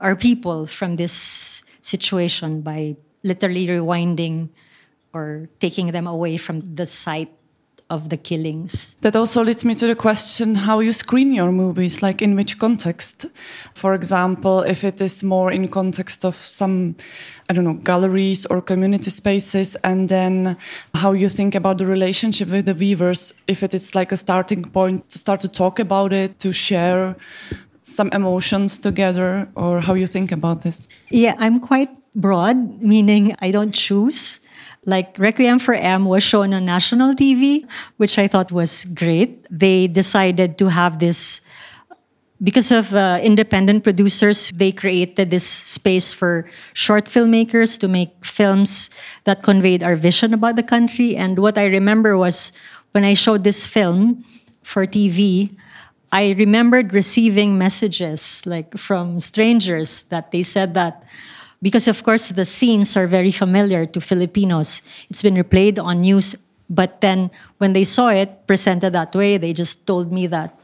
our 0.00 0.16
people 0.16 0.66
from 0.66 0.96
this 0.96 1.62
situation 1.82 2.62
by 2.62 2.96
literally 3.22 3.66
rewinding 3.66 4.48
or 5.12 5.48
taking 5.60 5.92
them 5.92 6.06
away 6.06 6.36
from 6.36 6.60
the 6.74 6.86
site 6.86 7.30
of 7.90 8.08
the 8.08 8.16
killings. 8.16 8.96
That 9.00 9.16
also 9.16 9.44
leads 9.44 9.64
me 9.64 9.74
to 9.74 9.86
the 9.86 9.94
question 9.94 10.54
how 10.54 10.80
you 10.80 10.92
screen 10.92 11.34
your 11.34 11.52
movies, 11.52 12.02
like 12.02 12.22
in 12.22 12.36
which 12.36 12.58
context. 12.58 13.26
For 13.74 13.94
example, 13.94 14.60
if 14.60 14.84
it 14.84 15.00
is 15.00 15.22
more 15.22 15.52
in 15.52 15.68
context 15.68 16.24
of 16.24 16.36
some, 16.36 16.94
I 17.48 17.52
don't 17.52 17.64
know, 17.64 17.74
galleries 17.74 18.46
or 18.46 18.62
community 18.62 19.10
spaces, 19.10 19.76
and 19.84 20.08
then 20.08 20.56
how 20.94 21.12
you 21.12 21.28
think 21.28 21.54
about 21.54 21.78
the 21.78 21.86
relationship 21.86 22.48
with 22.48 22.66
the 22.66 22.74
viewers, 22.74 23.34
if 23.46 23.62
it 23.62 23.74
is 23.74 23.94
like 23.94 24.12
a 24.12 24.16
starting 24.16 24.64
point 24.64 25.08
to 25.10 25.18
start 25.18 25.40
to 25.40 25.48
talk 25.48 25.78
about 25.78 26.12
it, 26.12 26.38
to 26.38 26.52
share 26.52 27.16
some 27.82 28.08
emotions 28.12 28.78
together, 28.78 29.48
or 29.56 29.80
how 29.80 29.94
you 29.94 30.06
think 30.06 30.32
about 30.32 30.62
this? 30.62 30.86
Yeah, 31.10 31.34
I'm 31.38 31.60
quite 31.60 31.90
broad, 32.14 32.82
meaning 32.82 33.34
I 33.40 33.50
don't 33.50 33.72
choose 33.72 34.40
like 34.86 35.18
Requiem 35.18 35.58
for 35.58 35.74
M 35.74 36.04
was 36.06 36.22
shown 36.22 36.54
on 36.54 36.64
national 36.64 37.14
TV, 37.14 37.66
which 37.98 38.18
I 38.18 38.28
thought 38.28 38.50
was 38.50 38.86
great. 38.86 39.46
They 39.50 39.86
decided 39.86 40.56
to 40.58 40.68
have 40.68 40.98
this 40.98 41.42
because 42.42 42.72
of 42.72 42.94
uh, 42.94 43.20
independent 43.22 43.84
producers, 43.84 44.50
they 44.54 44.72
created 44.72 45.30
this 45.30 45.46
space 45.46 46.12
for 46.12 46.48
short 46.72 47.04
filmmakers 47.04 47.78
to 47.80 47.88
make 47.88 48.24
films 48.24 48.88
that 49.24 49.42
conveyed 49.42 49.82
our 49.82 49.94
vision 49.94 50.32
about 50.32 50.56
the 50.56 50.62
country. 50.62 51.16
And 51.16 51.38
what 51.38 51.58
I 51.58 51.66
remember 51.66 52.16
was 52.16 52.52
when 52.92 53.04
I 53.04 53.14
showed 53.14 53.44
this 53.44 53.66
film 53.66 54.24
for 54.62 54.86
TV, 54.86 55.54
I 56.12 56.30
remembered 56.30 56.92
receiving 56.92 57.58
messages 57.58 58.42
like 58.46 58.76
from 58.76 59.20
strangers 59.20 60.02
that 60.08 60.32
they 60.32 60.42
said 60.42 60.74
that 60.74 61.04
because 61.62 61.88
of 61.88 62.02
course 62.02 62.28
the 62.30 62.44
scenes 62.44 62.96
are 62.96 63.06
very 63.06 63.32
familiar 63.32 63.86
to 63.86 64.00
Filipinos. 64.00 64.82
It's 65.08 65.22
been 65.22 65.34
replayed 65.34 65.82
on 65.82 66.00
news, 66.00 66.36
but 66.68 67.00
then 67.00 67.30
when 67.58 67.72
they 67.72 67.84
saw 67.84 68.08
it 68.08 68.46
presented 68.46 68.92
that 68.92 69.14
way, 69.14 69.36
they 69.36 69.52
just 69.52 69.86
told 69.86 70.12
me 70.12 70.26
that, 70.28 70.58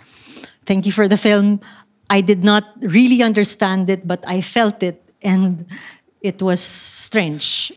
thank 0.65 0.87
you 0.87 0.93
for 0.93 1.09
the 1.09 1.17
film. 1.17 1.61
I 2.09 2.21
did 2.21 2.45
not 2.45 2.65
really 2.81 3.23
understand 3.23 3.91
it, 3.91 4.07
but 4.07 4.23
I 4.27 4.41
felt 4.41 4.83
it 4.83 5.03
and 5.23 5.67
it 6.21 6.41
was 6.41 6.61
strange. 6.61 7.73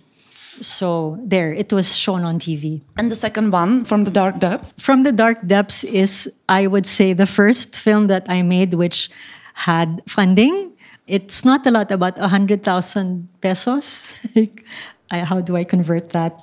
So 0.62 1.18
there, 1.24 1.54
it 1.54 1.72
was 1.72 1.96
shown 1.96 2.24
on 2.24 2.38
TV. 2.38 2.82
And 2.98 3.10
the 3.10 3.16
second 3.16 3.52
one, 3.52 3.86
From 3.86 4.04
the 4.04 4.12
Dark 4.12 4.40
Depths? 4.40 4.74
From 4.78 5.04
the 5.04 5.12
Dark 5.12 5.48
Depths 5.48 5.84
is, 5.86 6.32
I 6.50 6.68
would 6.68 6.86
say, 6.86 7.14
the 7.14 7.28
first 7.28 7.80
film 7.80 8.08
that 8.08 8.26
I 8.30 8.42
made 8.42 8.74
which 8.74 9.10
had 9.54 10.02
funding 10.08 10.69
it's 11.10 11.43
not 11.43 11.65
a 11.65 11.72
lot, 11.72 11.91
about 11.91 12.17
100,000 12.19 13.28
pesos. 13.41 14.13
I, 15.12 15.19
how 15.19 15.41
do 15.41 15.58
I 15.58 15.63
convert 15.63 16.12
that? 16.12 16.39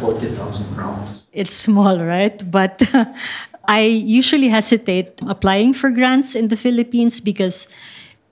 40,000 0.00 0.74
crowns. 0.74 1.28
It's 1.32 1.54
small, 1.54 2.00
right? 2.00 2.50
But 2.50 2.82
I 3.68 3.80
usually 3.82 4.48
hesitate 4.48 5.20
applying 5.28 5.74
for 5.74 5.90
grants 5.90 6.34
in 6.34 6.48
the 6.48 6.56
Philippines 6.56 7.20
because 7.20 7.68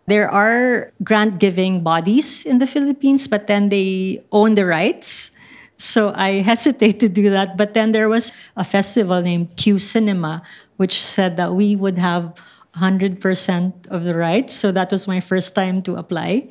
there 0.06 0.30
are 0.30 0.92
grant 1.04 1.38
giving 1.38 1.82
bodies 1.82 2.46
in 2.46 2.58
the 2.58 2.66
Philippines, 2.66 3.28
but 3.28 3.46
then 3.46 3.68
they 3.68 4.24
own 4.32 4.54
the 4.54 4.64
rights. 4.64 5.32
So 5.76 6.12
I 6.16 6.40
hesitate 6.52 6.98
to 7.00 7.08
do 7.08 7.28
that. 7.30 7.58
But 7.58 7.74
then 7.74 7.92
there 7.92 8.08
was 8.08 8.32
a 8.56 8.64
festival 8.64 9.20
named 9.20 9.54
Q 9.56 9.78
Cinema, 9.78 10.42
which 10.78 11.02
said 11.02 11.36
that 11.36 11.54
we 11.54 11.76
would 11.76 11.98
have 11.98 12.32
100% 12.76 13.86
of 13.88 14.04
the 14.04 14.14
rights. 14.14 14.54
So 14.54 14.72
that 14.72 14.90
was 14.90 15.08
my 15.08 15.20
first 15.20 15.54
time 15.54 15.82
to 15.82 15.96
apply. 15.96 16.48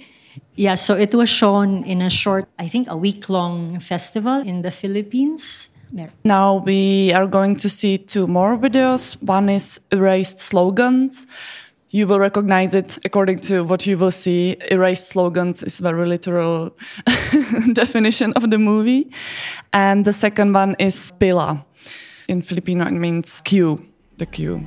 Yeah, 0.56 0.76
so 0.76 0.96
it 0.96 1.14
was 1.14 1.30
shown 1.30 1.84
in 1.84 2.02
a 2.02 2.10
short, 2.10 2.48
I 2.60 2.68
think 2.68 2.88
a 2.90 2.98
week 2.98 3.30
long 3.30 3.80
festival 3.80 4.42
in 4.42 4.62
the 4.62 4.72
Philippines. 4.72 5.70
Now 6.24 6.56
we 6.56 7.14
are 7.14 7.28
going 7.28 7.56
to 7.58 7.70
see 7.70 7.98
two 7.98 8.28
more 8.28 8.58
videos. 8.58 9.22
One 9.22 9.50
is 9.50 9.80
erased 9.92 10.40
slogans. 10.40 11.28
You 11.90 12.08
will 12.08 12.20
recognize 12.20 12.76
it 12.76 13.00
according 13.06 13.40
to 13.48 13.64
what 13.64 13.88
you 13.88 13.98
will 13.98 14.12
see. 14.12 14.58
Erased 14.72 15.10
slogans 15.10 15.64
is 15.64 15.80
very 15.80 16.06
literal 16.06 16.76
definition 17.74 18.34
of 18.34 18.50
the 18.50 18.58
movie. 18.58 19.10
And 19.72 20.04
the 20.04 20.12
second 20.12 20.52
one 20.52 20.76
is 20.80 21.14
pila. 21.20 21.66
In 22.28 22.42
Filipino, 22.42 22.86
it 22.88 22.92
means 22.92 23.40
queue, 23.42 23.78
the 24.18 24.26
queue. 24.26 24.66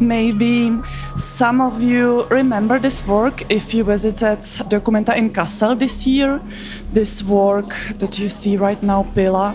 Maybe 0.00 0.72
some 1.16 1.60
of 1.60 1.82
you 1.82 2.24
remember 2.24 2.78
this 2.78 3.06
work 3.06 3.42
if 3.50 3.74
you 3.74 3.84
visited 3.84 4.38
Documenta 4.68 5.16
in 5.16 5.30
Kassel 5.30 5.78
this 5.78 6.06
year. 6.06 6.40
This 6.92 7.22
work 7.22 7.76
that 7.98 8.18
you 8.18 8.28
see 8.28 8.56
right 8.56 8.82
now, 8.82 9.04
Pila, 9.14 9.54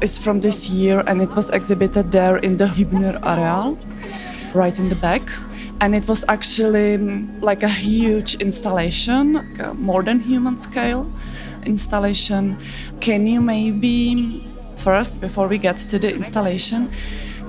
is 0.00 0.18
from 0.18 0.40
this 0.40 0.70
year 0.70 1.04
and 1.06 1.20
it 1.20 1.36
was 1.36 1.50
exhibited 1.50 2.10
there 2.10 2.38
in 2.38 2.56
the 2.56 2.66
Hübner 2.66 3.20
Areal, 3.20 3.76
right 4.54 4.78
in 4.78 4.88
the 4.88 4.96
back. 4.96 5.22
And 5.80 5.94
it 5.94 6.06
was 6.06 6.24
actually 6.28 6.94
um, 6.94 7.40
like 7.40 7.62
a 7.62 7.68
huge 7.68 8.36
installation, 8.36 9.34
like 9.34 9.58
a 9.58 9.74
more 9.74 10.02
than 10.02 10.20
human 10.20 10.56
scale 10.56 11.10
installation. 11.66 12.56
Can 13.00 13.26
you 13.26 13.40
maybe 13.40 14.46
first, 14.76 15.20
before 15.20 15.48
we 15.48 15.58
get 15.58 15.76
to 15.76 15.98
the 15.98 16.12
installation, 16.14 16.90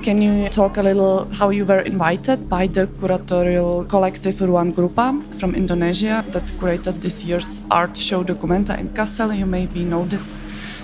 can 0.04 0.22
you 0.22 0.50
talk 0.50 0.76
a 0.76 0.84
little 0.84 1.26
how 1.32 1.50
you 1.50 1.64
were 1.64 1.80
invited 1.80 2.50
by 2.50 2.68
the 2.68 2.88
curatorial 3.00 3.88
collective 3.88 4.36
Ruang 4.36 4.76
Rupa 4.76 5.16
from 5.40 5.56
Indonesia 5.56 6.26
that 6.28 6.44
curated 6.60 7.00
this 7.00 7.24
year's 7.24 7.62
art 7.72 7.96
show 7.96 8.22
Documenta 8.22 8.78
in 8.78 8.90
Kassel? 8.90 9.32
You 9.32 9.46
maybe 9.46 9.86
know 9.86 10.04
this 10.04 10.38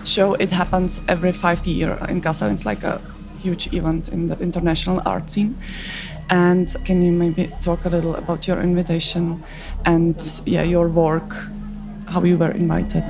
show. 0.05 0.35
It 0.35 0.51
happens 0.51 1.01
every 1.09 1.33
five 1.33 1.67
year 1.67 1.99
in 2.07 2.21
Kassel. 2.21 2.49
It's 2.53 2.65
like 2.65 2.83
a 2.83 3.01
huge 3.41 3.73
event 3.73 4.07
in 4.07 4.27
the 4.27 4.39
international 4.39 5.01
art 5.05 5.29
scene. 5.29 5.57
And 6.29 6.73
can 6.85 7.01
you 7.03 7.11
maybe 7.11 7.51
talk 7.59 7.83
a 7.83 7.89
little 7.89 8.15
about 8.15 8.47
your 8.47 8.61
invitation 8.61 9.43
and 9.83 10.15
yeah, 10.45 10.63
your 10.63 10.87
work, 10.87 11.35
how 12.07 12.23
you 12.23 12.37
were 12.37 12.51
invited? 12.51 13.03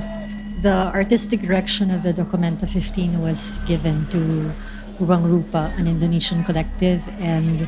The 0.62 0.90
artistic 0.92 1.42
direction 1.42 1.92
of 1.92 2.02
the 2.02 2.12
Documenta 2.12 2.68
15 2.68 3.22
was 3.22 3.58
given 3.64 4.06
to 4.08 4.50
Ruang 5.00 5.24
Rupa, 5.24 5.72
an 5.80 5.88
Indonesian 5.88 6.44
collective, 6.44 7.00
and 7.18 7.66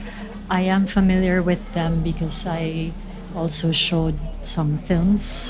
I 0.51 0.69
am 0.69 0.85
familiar 0.85 1.41
with 1.41 1.65
them 1.73 2.03
because 2.05 2.45
I 2.47 2.93
also 3.35 3.73
showed 3.73 4.21
some 4.45 4.77
films 4.77 5.49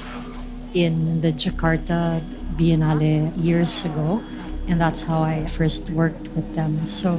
in 0.75 1.21
the 1.21 1.33
Jakarta 1.35 2.23
Biennale 2.55 3.35
years 3.35 3.85
ago, 3.85 4.23
and 4.69 4.81
that's 4.81 5.03
how 5.03 5.23
I 5.23 5.47
first 5.47 5.91
worked 5.91 6.29
with 6.39 6.55
them. 6.55 6.87
So 6.87 7.19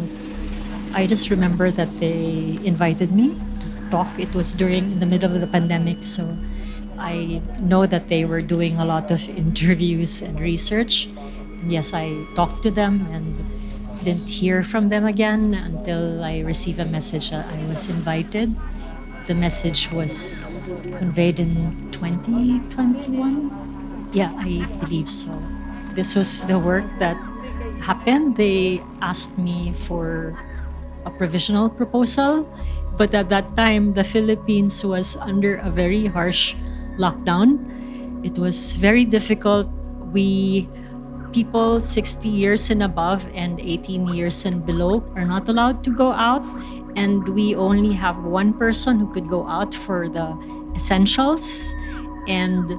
I 0.95 1.08
just 1.08 1.30
remember 1.30 1.69
that 1.69 1.91
they 1.99 2.58
invited 2.63 3.12
me 3.12 3.36
to 3.36 3.67
talk. 3.91 4.08
It 4.17 4.34
was 4.34 4.54
during 4.54 4.99
the 5.04 5.06
middle 5.06 5.36
of 5.36 5.41
the 5.41 5.52
pandemic, 5.52 6.08
so 6.08 6.38
I 6.97 7.41
know 7.60 7.86
that 7.86 8.08
they 8.08 8.23
were 8.23 8.41
doing 8.41 8.80
a 8.80 8.86
lot 8.86 9.12
of 9.12 9.28
interviews 9.43 10.21
and 10.21 10.39
research. 10.39 11.12
And 11.60 11.67
yes, 11.67 11.93
I 11.93 12.15
talked 12.36 12.63
to 12.63 12.71
them 12.71 13.12
and 13.12 13.36
didn't 14.04 14.28
hear 14.28 14.63
from 14.63 14.89
them 14.89 15.06
again 15.08 15.54
until 15.56 16.24
I 16.24 16.39
received 16.44 16.80
a 16.80 16.86
message 16.86 17.32
that 17.32 17.48
I 17.48 17.66
was 17.72 17.88
invited. 17.88 18.54
The 19.28 19.34
message 19.34 19.89
was 19.92 20.44
conveyed 21.00 21.39
in 21.39 21.89
2021. 21.96 24.12
Yeah, 24.12 24.36
I 24.36 24.68
believe 24.84 25.08
so. 25.08 25.32
This 25.96 26.16
was 26.16 26.42
the 26.52 26.60
work 26.60 26.84
that 27.00 27.16
happened. 27.80 28.36
They 28.36 28.84
asked 29.02 29.39
me 29.39 29.72
for 29.72 30.36
a 31.06 31.12
provisional 31.12 31.70
proposal, 31.70 32.46
but 32.98 33.13
at 33.16 33.30
that 33.30 33.56
time, 33.56 33.94
the 33.94 34.04
Philippines 34.04 34.84
was 34.84 35.16
under 35.18 35.56
a 35.63 35.70
very 35.72 36.08
harsh 36.08 36.56
lockdown. 37.00 37.58
It 38.24 38.38
was 38.38 38.76
very 38.76 39.06
difficult. 39.06 39.70
We 40.12 40.68
people 41.34 41.82
60 41.82 42.30
years 42.30 42.69
and 42.69 42.84
above 42.84 43.26
and 43.34 43.60
18 43.60 44.08
years 44.08 44.46
and 44.46 44.65
below 44.65 45.04
are 45.15 45.26
not 45.26 45.50
allowed 45.50 45.84
to 45.84 45.91
go 45.91 46.12
out 46.13 46.43
and 46.96 47.28
we 47.30 47.56
only 47.56 47.93
have 47.93 48.24
one 48.24 48.54
person 48.54 49.00
who 49.00 49.12
could 49.13 49.28
go 49.28 49.48
out 49.48 49.74
for 49.74 50.08
the 50.08 50.38
essentials. 50.76 51.74
And 52.28 52.69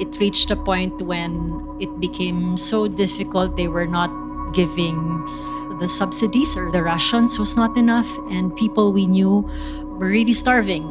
it 0.00 0.18
reached 0.18 0.50
a 0.50 0.56
point 0.56 1.00
when 1.02 1.76
it 1.80 2.00
became 2.00 2.56
so 2.56 2.88
difficult 2.88 3.56
they 3.56 3.68
were 3.68 3.86
not 3.86 4.10
giving 4.54 4.96
the 5.78 5.88
subsidies 5.88 6.56
or 6.56 6.70
the 6.70 6.82
rations 6.82 7.38
was 7.38 7.56
not 7.56 7.76
enough 7.76 8.08
and 8.30 8.54
people 8.56 8.92
we 8.92 9.06
knew 9.06 9.48
were 9.84 10.08
really 10.08 10.32
starving. 10.32 10.84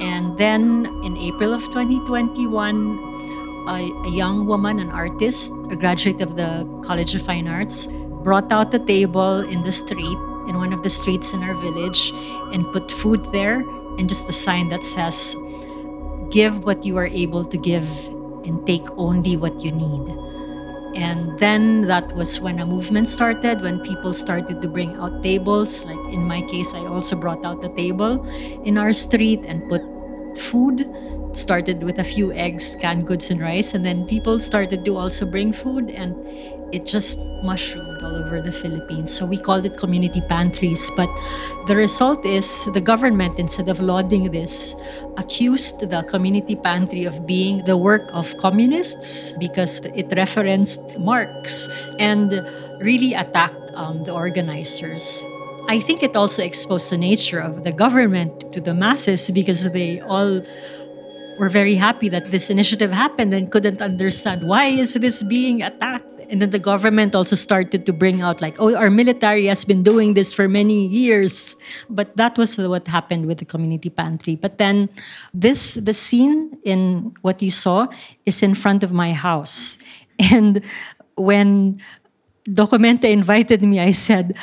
And 0.00 0.36
then 0.38 0.86
in 1.04 1.16
april 1.16 1.52
of 1.52 1.62
2021 1.72 3.07
a, 3.68 3.92
a 4.04 4.10
young 4.10 4.46
woman, 4.46 4.80
an 4.80 4.90
artist, 4.90 5.52
a 5.70 5.76
graduate 5.76 6.20
of 6.20 6.36
the 6.36 6.64
College 6.84 7.14
of 7.14 7.22
Fine 7.22 7.46
Arts, 7.46 7.86
brought 8.24 8.50
out 8.50 8.74
a 8.74 8.78
table 8.78 9.40
in 9.40 9.62
the 9.62 9.72
street, 9.72 10.18
in 10.48 10.56
one 10.56 10.72
of 10.72 10.82
the 10.82 10.90
streets 10.90 11.32
in 11.32 11.42
our 11.42 11.54
village, 11.54 12.12
and 12.52 12.64
put 12.72 12.90
food 12.90 13.24
there 13.32 13.60
and 13.98 14.08
just 14.08 14.28
a 14.28 14.32
sign 14.32 14.68
that 14.70 14.82
says, 14.82 15.36
Give 16.30 16.64
what 16.64 16.84
you 16.84 16.96
are 16.98 17.06
able 17.06 17.44
to 17.44 17.56
give 17.56 17.88
and 18.44 18.66
take 18.66 18.84
only 18.96 19.36
what 19.36 19.60
you 19.60 19.72
need. 19.72 20.04
And 20.96 21.38
then 21.38 21.82
that 21.82 22.12
was 22.16 22.40
when 22.40 22.58
a 22.58 22.66
movement 22.66 23.08
started, 23.08 23.62
when 23.62 23.80
people 23.80 24.12
started 24.12 24.60
to 24.62 24.68
bring 24.68 24.96
out 24.96 25.22
tables. 25.22 25.84
Like 25.84 26.12
in 26.12 26.24
my 26.24 26.42
case, 26.42 26.74
I 26.74 26.80
also 26.80 27.16
brought 27.16 27.44
out 27.44 27.64
a 27.64 27.72
table 27.76 28.24
in 28.64 28.76
our 28.76 28.92
street 28.92 29.40
and 29.46 29.68
put 29.68 29.82
food 30.40 30.88
started 31.32 31.82
with 31.82 31.98
a 31.98 32.04
few 32.04 32.32
eggs, 32.32 32.76
canned 32.80 33.06
goods, 33.06 33.30
and 33.30 33.40
rice, 33.40 33.74
and 33.74 33.84
then 33.84 34.06
people 34.06 34.40
started 34.40 34.84
to 34.84 34.96
also 34.96 35.26
bring 35.26 35.52
food, 35.52 35.90
and 35.90 36.16
it 36.72 36.84
just 36.84 37.18
mushroomed 37.42 38.02
all 38.02 38.16
over 38.16 38.42
the 38.42 38.52
Philippines. 38.52 39.12
So 39.12 39.24
we 39.24 39.38
called 39.38 39.64
it 39.64 39.76
community 39.78 40.20
pantries. 40.28 40.90
But 40.96 41.08
the 41.66 41.76
result 41.76 42.24
is 42.26 42.68
the 42.74 42.80
government, 42.80 43.38
instead 43.38 43.68
of 43.68 43.80
lauding 43.80 44.30
this, 44.30 44.74
accused 45.16 45.80
the 45.80 46.02
community 46.02 46.56
pantry 46.56 47.04
of 47.04 47.26
being 47.26 47.64
the 47.64 47.76
work 47.76 48.02
of 48.12 48.36
communists 48.36 49.32
because 49.38 49.80
it 49.94 50.12
referenced 50.14 50.98
Marx 50.98 51.68
and 51.98 52.32
really 52.80 53.14
attacked 53.14 53.56
um, 53.74 54.04
the 54.04 54.12
organizers. 54.12 55.24
I 55.68 55.80
think 55.80 56.02
it 56.02 56.16
also 56.16 56.42
exposed 56.42 56.90
the 56.90 56.96
nature 56.96 57.38
of 57.38 57.62
the 57.62 57.72
government 57.72 58.52
to 58.54 58.60
the 58.60 58.72
masses 58.72 59.30
because 59.30 59.70
they 59.70 60.00
all 60.00 60.40
were 61.38 61.50
very 61.50 61.74
happy 61.74 62.08
that 62.08 62.30
this 62.30 62.48
initiative 62.48 62.90
happened 62.90 63.32
and 63.34 63.52
couldn't 63.52 63.82
understand 63.82 64.48
why 64.48 64.64
is 64.64 64.94
this 64.94 65.22
being 65.22 65.62
attacked. 65.62 66.06
And 66.30 66.42
then 66.42 66.50
the 66.50 66.58
government 66.58 67.14
also 67.14 67.36
started 67.36 67.86
to 67.86 67.92
bring 67.92 68.20
out 68.20 68.42
like 68.42 68.56
oh 68.58 68.74
our 68.76 68.90
military 68.90 69.46
has 69.46 69.64
been 69.64 69.82
doing 69.82 70.12
this 70.12 70.32
for 70.32 70.48
many 70.48 70.86
years. 70.88 71.56
But 71.88 72.16
that 72.16 72.36
was 72.36 72.56
what 72.56 72.86
happened 72.86 73.26
with 73.26 73.38
the 73.38 73.46
community 73.46 73.88
pantry. 73.88 74.36
But 74.36 74.58
then 74.58 74.88
this 75.32 75.74
the 75.74 75.94
scene 75.94 76.58
in 76.64 77.14
what 77.22 77.40
you 77.40 77.50
saw 77.50 77.88
is 78.26 78.42
in 78.42 78.54
front 78.54 78.82
of 78.82 78.92
my 78.92 79.12
house. 79.12 79.78
And 80.18 80.60
when 81.14 81.80
documenta 82.48 83.04
invited 83.04 83.62
me 83.62 83.78
i 83.78 83.92
said 83.92 84.34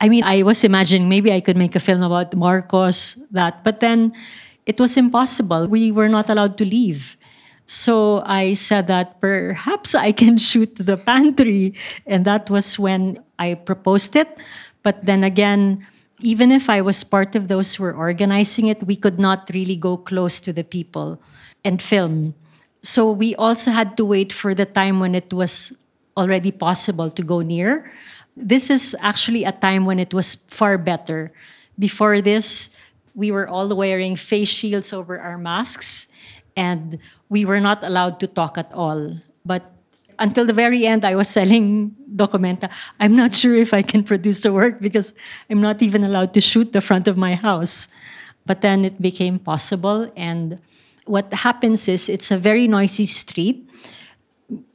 i 0.00 0.08
mean 0.08 0.24
i 0.24 0.42
was 0.42 0.64
imagining 0.64 1.08
maybe 1.08 1.32
i 1.32 1.40
could 1.40 1.56
make 1.56 1.74
a 1.74 1.80
film 1.80 2.02
about 2.02 2.34
marcos 2.34 3.18
that 3.30 3.62
but 3.64 3.80
then 3.80 4.12
it 4.68 4.78
was 4.78 4.98
impossible. 4.98 5.66
We 5.66 5.90
were 5.90 6.12
not 6.12 6.28
allowed 6.28 6.58
to 6.58 6.64
leave. 6.64 7.16
So 7.64 8.22
I 8.26 8.52
said 8.52 8.86
that 8.86 9.18
perhaps 9.18 9.94
I 9.96 10.12
can 10.12 10.36
shoot 10.48 10.76
the 10.76 10.98
pantry. 10.98 11.74
And 12.06 12.24
that 12.26 12.50
was 12.50 12.78
when 12.78 13.24
I 13.38 13.54
proposed 13.54 14.14
it. 14.14 14.28
But 14.84 15.04
then 15.06 15.24
again, 15.24 15.86
even 16.20 16.52
if 16.52 16.68
I 16.68 16.82
was 16.82 17.02
part 17.02 17.34
of 17.34 17.48
those 17.48 17.74
who 17.74 17.84
were 17.84 17.96
organizing 17.96 18.68
it, 18.68 18.84
we 18.84 18.94
could 18.94 19.18
not 19.18 19.50
really 19.54 19.76
go 19.76 19.96
close 19.96 20.38
to 20.40 20.52
the 20.52 20.64
people 20.64 21.18
and 21.64 21.80
film. 21.80 22.34
So 22.82 23.10
we 23.10 23.34
also 23.36 23.70
had 23.70 23.96
to 23.96 24.04
wait 24.04 24.32
for 24.32 24.54
the 24.54 24.66
time 24.66 25.00
when 25.00 25.14
it 25.14 25.32
was 25.32 25.72
already 26.16 26.52
possible 26.52 27.10
to 27.10 27.22
go 27.22 27.40
near. 27.40 27.90
This 28.38 28.70
is 28.70 28.96
actually 29.00 29.44
a 29.44 29.52
time 29.52 29.84
when 29.84 29.98
it 29.98 30.14
was 30.14 30.36
far 30.48 30.78
better. 30.78 31.32
Before 31.78 32.20
this, 32.20 32.70
we 33.14 33.30
were 33.30 33.48
all 33.48 33.66
wearing 33.74 34.14
face 34.14 34.48
shields 34.48 34.92
over 34.92 35.18
our 35.18 35.36
masks 35.36 36.06
and 36.56 36.98
we 37.28 37.44
were 37.44 37.60
not 37.60 37.82
allowed 37.82 38.20
to 38.20 38.26
talk 38.26 38.56
at 38.56 38.70
all. 38.72 39.18
But 39.44 39.70
until 40.18 40.46
the 40.46 40.52
very 40.52 40.86
end, 40.86 41.04
I 41.04 41.14
was 41.14 41.28
selling 41.28 41.94
Documenta. 42.14 42.70
I'm 43.00 43.14
not 43.14 43.34
sure 43.34 43.54
if 43.54 43.74
I 43.74 43.82
can 43.82 44.02
produce 44.02 44.40
the 44.40 44.52
work 44.52 44.80
because 44.80 45.14
I'm 45.50 45.60
not 45.60 45.82
even 45.82 46.04
allowed 46.04 46.34
to 46.34 46.40
shoot 46.40 46.72
the 46.72 46.80
front 46.80 47.06
of 47.06 47.16
my 47.16 47.34
house. 47.34 47.88
But 48.46 48.62
then 48.62 48.84
it 48.84 49.00
became 49.02 49.38
possible. 49.38 50.10
And 50.16 50.58
what 51.04 51.32
happens 51.32 51.88
is 51.88 52.08
it's 52.08 52.30
a 52.30 52.38
very 52.38 52.66
noisy 52.66 53.06
street. 53.06 53.68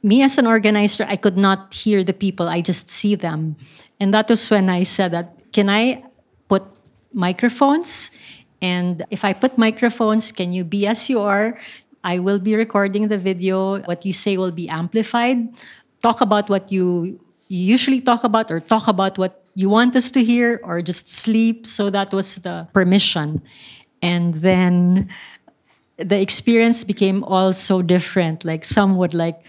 Me 0.02 0.22
as 0.22 0.38
an 0.38 0.46
organizer, 0.46 1.04
I 1.08 1.16
could 1.16 1.36
not 1.36 1.74
hear 1.74 2.04
the 2.04 2.12
people, 2.12 2.48
I 2.48 2.60
just 2.60 2.90
see 2.90 3.14
them. 3.14 3.56
And 3.98 4.14
that 4.14 4.28
was 4.28 4.48
when 4.50 4.70
I 4.70 4.84
said 4.84 5.12
that, 5.12 5.52
can 5.52 5.68
I 5.68 6.04
put 6.48 6.62
microphones. 7.14 8.10
And 8.60 9.04
if 9.10 9.24
I 9.24 9.32
put 9.32 9.56
microphones, 9.56 10.32
can 10.32 10.52
you 10.52 10.64
be 10.64 10.86
as 10.86 11.08
you 11.08 11.20
are? 11.20 11.58
I 12.02 12.18
will 12.18 12.38
be 12.38 12.54
recording 12.54 13.08
the 13.08 13.16
video. 13.16 13.80
What 13.82 14.04
you 14.04 14.12
say 14.12 14.36
will 14.36 14.50
be 14.50 14.68
amplified. 14.68 15.48
Talk 16.02 16.20
about 16.20 16.50
what 16.50 16.70
you, 16.70 17.20
usually 17.48 18.00
talk 18.00 18.24
about, 18.24 18.50
or 18.50 18.60
talk 18.60 18.88
about 18.88 19.16
what 19.16 19.46
you 19.54 19.70
want 19.70 19.96
us 19.96 20.10
to 20.10 20.22
hear, 20.22 20.60
or 20.64 20.82
just 20.82 21.08
sleep. 21.08 21.66
So 21.66 21.88
that 21.90 22.12
was 22.12 22.36
the 22.36 22.68
permission. 22.74 23.40
And 24.02 24.34
then 24.34 25.08
the 25.96 26.20
experience 26.20 26.84
became 26.84 27.24
all 27.24 27.52
so 27.52 27.80
different. 27.80 28.44
Like 28.44 28.64
some 28.64 28.96
would 28.96 29.14
like 29.14 29.40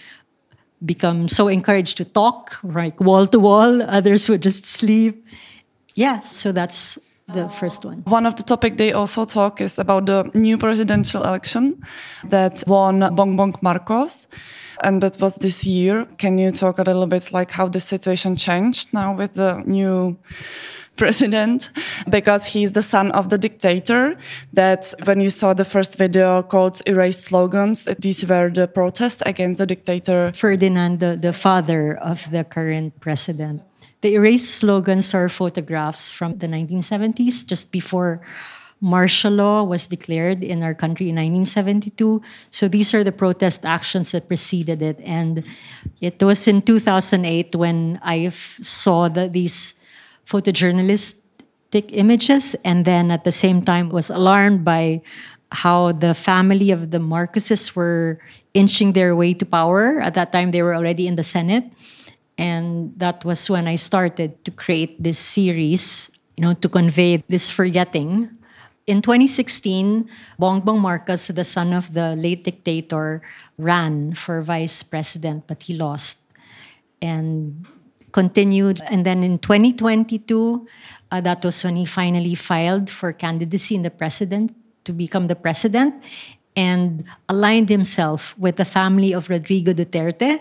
become 0.85 1.27
so 1.27 1.47
encouraged 1.47 1.97
to 1.97 2.05
talk, 2.05 2.57
like 2.63 2.99
wall 2.99 3.27
to 3.27 3.39
wall. 3.39 3.81
Others 3.81 4.29
would 4.29 4.41
just 4.41 4.65
sleep. 4.65 5.25
Yeah, 5.95 6.19
so 6.19 6.51
that's 6.51 6.99
the 7.33 7.49
first 7.49 7.85
one. 7.85 8.03
One 8.05 8.25
of 8.25 8.35
the 8.35 8.43
topic 8.43 8.77
they 8.77 8.93
also 8.93 9.25
talk 9.25 9.61
is 9.61 9.79
about 9.79 10.05
the 10.05 10.29
new 10.33 10.57
presidential 10.57 11.23
election 11.23 11.81
that 12.25 12.63
won 12.67 12.99
Bongbong 12.99 13.61
Marcos. 13.61 14.27
And 14.83 15.01
that 15.01 15.19
was 15.21 15.35
this 15.35 15.65
year. 15.65 16.05
Can 16.17 16.37
you 16.37 16.51
talk 16.51 16.79
a 16.79 16.83
little 16.83 17.07
bit 17.07 17.31
like 17.31 17.51
how 17.51 17.67
the 17.67 17.79
situation 17.79 18.35
changed 18.35 18.93
now 18.93 19.15
with 19.15 19.33
the 19.33 19.63
new 19.65 20.17
president 20.95 21.69
because 22.10 22.45
he's 22.45 22.71
the 22.71 22.81
son 22.81 23.12
of 23.12 23.29
the 23.29 23.38
dictator 23.38 24.17
that 24.53 24.93
when 25.03 25.21
you 25.21 25.29
saw 25.29 25.53
the 25.53 25.65
first 25.65 25.97
video 25.97 26.41
called 26.43 26.81
erase 26.86 27.23
slogans 27.23 27.86
these 27.99 28.25
were 28.25 28.49
the 28.49 28.67
protests 28.67 29.21
against 29.25 29.60
the 29.60 29.65
dictator. 29.65 30.31
Ferdinand 30.34 30.99
the, 30.99 31.17
the 31.17 31.34
father 31.34 31.95
of 31.97 32.29
the 32.31 32.43
current 32.43 32.99
president. 32.99 33.62
The 34.01 34.13
erase 34.13 34.47
slogans 34.47 35.13
are 35.13 35.29
photographs 35.29 36.12
from 36.12 36.38
the 36.38 36.47
1970s 36.47 37.45
just 37.45 37.71
before 37.71 38.21
martial 38.81 39.31
law 39.31 39.63
was 39.63 39.88
declared 39.88 40.43
in 40.43 40.62
our 40.62 40.73
country 40.73 41.10
in 41.10 41.15
1972 41.15 42.21
so 42.51 42.67
these 42.67 42.93
are 42.93 43.03
the 43.03 43.12
protest 43.12 43.65
actions 43.65 44.12
that 44.12 44.27
preceded 44.27 44.81
it. 44.81 44.99
And 45.01 45.43
it 46.01 46.21
was 46.21 46.47
in 46.47 46.62
2008 46.62 47.55
when 47.55 47.99
i 48.03 48.29
saw 48.29 49.08
the, 49.08 49.29
these 49.29 49.74
photojournalistic 50.27 51.89
images, 51.89 52.55
and 52.63 52.85
then 52.85 53.11
at 53.11 53.23
the 53.23 53.31
same 53.31 53.61
time 53.63 53.89
was 53.89 54.09
alarmed 54.09 54.63
by 54.65 55.01
how 55.51 55.91
the 55.91 56.13
family 56.13 56.71
of 56.71 56.91
the 56.91 56.99
Marcoses 56.99 57.75
were 57.75 58.19
inching 58.53 58.93
their 58.93 59.15
way 59.15 59.33
to 59.33 59.45
power. 59.45 59.99
At 60.01 60.15
that 60.15 60.31
time, 60.31 60.51
they 60.51 60.61
were 60.61 60.75
already 60.75 61.07
in 61.07 61.15
the 61.15 61.23
Senate. 61.23 61.63
And 62.38 62.91
that 62.97 63.23
was 63.23 63.49
when 63.49 63.67
I 63.67 63.75
started 63.75 64.43
to 64.43 64.51
create 64.51 65.01
this 65.01 65.19
series, 65.19 66.11
you 66.35 66.43
know, 66.43 66.53
to 66.53 66.67
convey 66.67 67.23
this 67.29 67.49
forgetting. 67.49 68.29
In 68.88 69.01
2016, 69.01 70.09
Bongbong 70.39 70.79
Marcos, 70.79 71.27
the 71.27 71.43
son 71.43 71.73
of 71.73 71.93
the 71.93 72.15
late 72.15 72.43
dictator, 72.43 73.21
ran 73.57 74.13
for 74.13 74.41
vice 74.41 74.83
president, 74.83 75.47
but 75.47 75.63
he 75.63 75.73
lost. 75.73 76.19
And 77.01 77.65
continued. 78.15 78.80
And 78.88 79.06
then 79.06 79.23
in 79.28 79.39
2022, 79.39 80.65
uh, 81.12 81.36
when 81.63 81.75
he 81.75 81.86
finally 81.86 82.34
filed 82.34 82.89
for 82.89 83.12
candidacy 83.12 83.75
in 83.75 83.84
the 83.84 83.91
president 83.91 84.56
to 84.86 84.93
become 84.93 85.28
the 85.28 85.36
president 85.36 86.01
and 86.56 87.04
aligned 87.28 87.67
himself 87.67 88.34
with 88.39 88.56
the 88.56 88.63
family 88.63 89.12
of 89.12 89.30
Rodrigo 89.30 89.73
Duterte. 89.73 90.39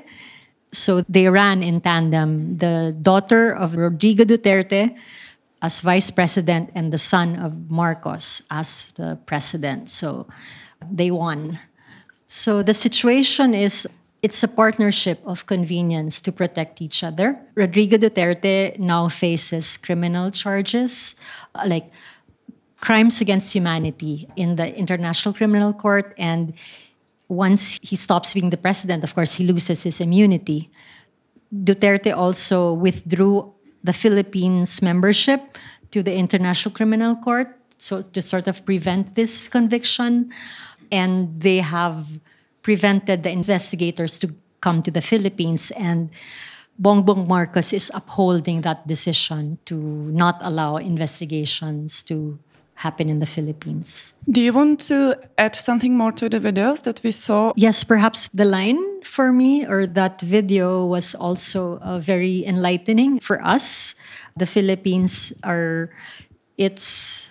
So 0.71 1.03
they 1.09 1.27
ran 1.29 1.65
in 1.65 1.81
tandem 1.81 2.59
the 2.59 2.95
daughter 3.03 3.51
of 3.51 3.77
Rodrigo 3.77 4.23
Duterte 4.23 4.95
as 5.61 5.81
vice 5.81 6.13
president 6.13 6.71
and 6.77 6.93
the 6.93 6.99
son 6.99 7.35
of 7.43 7.51
Marcos 7.69 8.43
as 8.51 8.93
the 8.95 9.19
president. 9.27 9.91
So 9.91 10.29
they 10.79 11.11
won. 11.11 11.59
So 12.29 12.63
the 12.63 12.75
situation 12.75 13.53
is 13.53 13.89
it's 14.25 14.43
a 14.43 14.49
partnership 14.49 15.21
of 15.27 15.45
convenience 15.45 16.19
to 16.19 16.33
protect 16.33 16.81
each 16.81 17.05
other. 17.05 17.37
Rodrigo 17.55 17.99
Duterte 17.99 18.79
now 18.79 19.11
faces 19.11 19.77
criminal 19.77 20.31
charges 20.31 21.15
uh, 21.55 21.65
like 21.67 21.93
crimes 22.81 23.21
against 23.21 23.53
humanity 23.53 24.27
in 24.35 24.57
the 24.57 24.75
International 24.75 25.35
Criminal 25.35 25.75
Court. 25.75 26.15
And 26.17 26.55
once 27.29 27.79
he 27.83 27.97
stops 27.97 28.33
being 28.33 28.49
the 28.49 28.57
president, 28.57 29.05
of 29.05 29.15
course, 29.15 29.35
he 29.35 29.45
loses 29.45 29.83
his 29.83 30.01
immunity. 30.01 30.71
Duterte 31.53 32.17
also 32.17 32.73
withdrew 32.73 33.53
the 33.85 33.93
Philippines' 33.93 34.81
membership 34.81 35.59
to 35.91 36.03
the 36.03 36.15
International 36.15 36.73
Criminal 36.75 37.15
Court 37.17 37.49
so 37.77 38.01
to 38.01 38.23
sort 38.23 38.49
of 38.49 38.65
prevent 38.65 39.17
this 39.17 39.49
conviction. 39.49 40.33
And 40.91 41.41
they 41.41 41.59
have 41.59 42.07
prevented 42.65 43.23
the 43.23 43.31
investigators 43.31 44.19
to 44.19 44.35
come 44.61 44.83
to 44.83 44.91
the 44.91 45.01
Philippines. 45.01 45.71
And 45.77 46.11
Bongbong 46.81 47.29
Marcos 47.29 47.73
is 47.73 47.93
upholding 47.95 48.63
that 48.63 48.89
decision 48.89 49.59
to 49.67 49.77
not 50.11 50.41
allow 50.41 50.79
investigations 50.79 52.03
to 52.05 52.41
happen 52.75 53.09
in 53.09 53.21
the 53.21 53.27
Philippines. 53.27 54.15
Do 54.29 54.41
you 54.41 54.53
want 54.53 54.81
to 54.89 55.15
add 55.39 55.55
something 55.55 55.97
more 55.97 56.11
to 56.13 56.29
the 56.29 56.41
videos 56.41 56.83
that 56.83 57.01
we 57.05 57.13
saw? 57.13 57.53
Yes, 57.55 57.85
perhaps 57.85 58.29
the 58.35 58.45
line 58.45 58.83
for 59.05 59.31
me 59.31 59.65
or 59.65 59.87
that 59.87 60.21
video 60.21 60.85
was 60.85 61.15
also 61.15 61.79
uh, 61.79 62.01
very 62.01 62.45
enlightening 62.45 63.21
for 63.21 63.41
us. 63.47 63.95
The 64.37 64.47
Philippines 64.47 65.33
are, 65.45 65.91
it's 66.59 67.31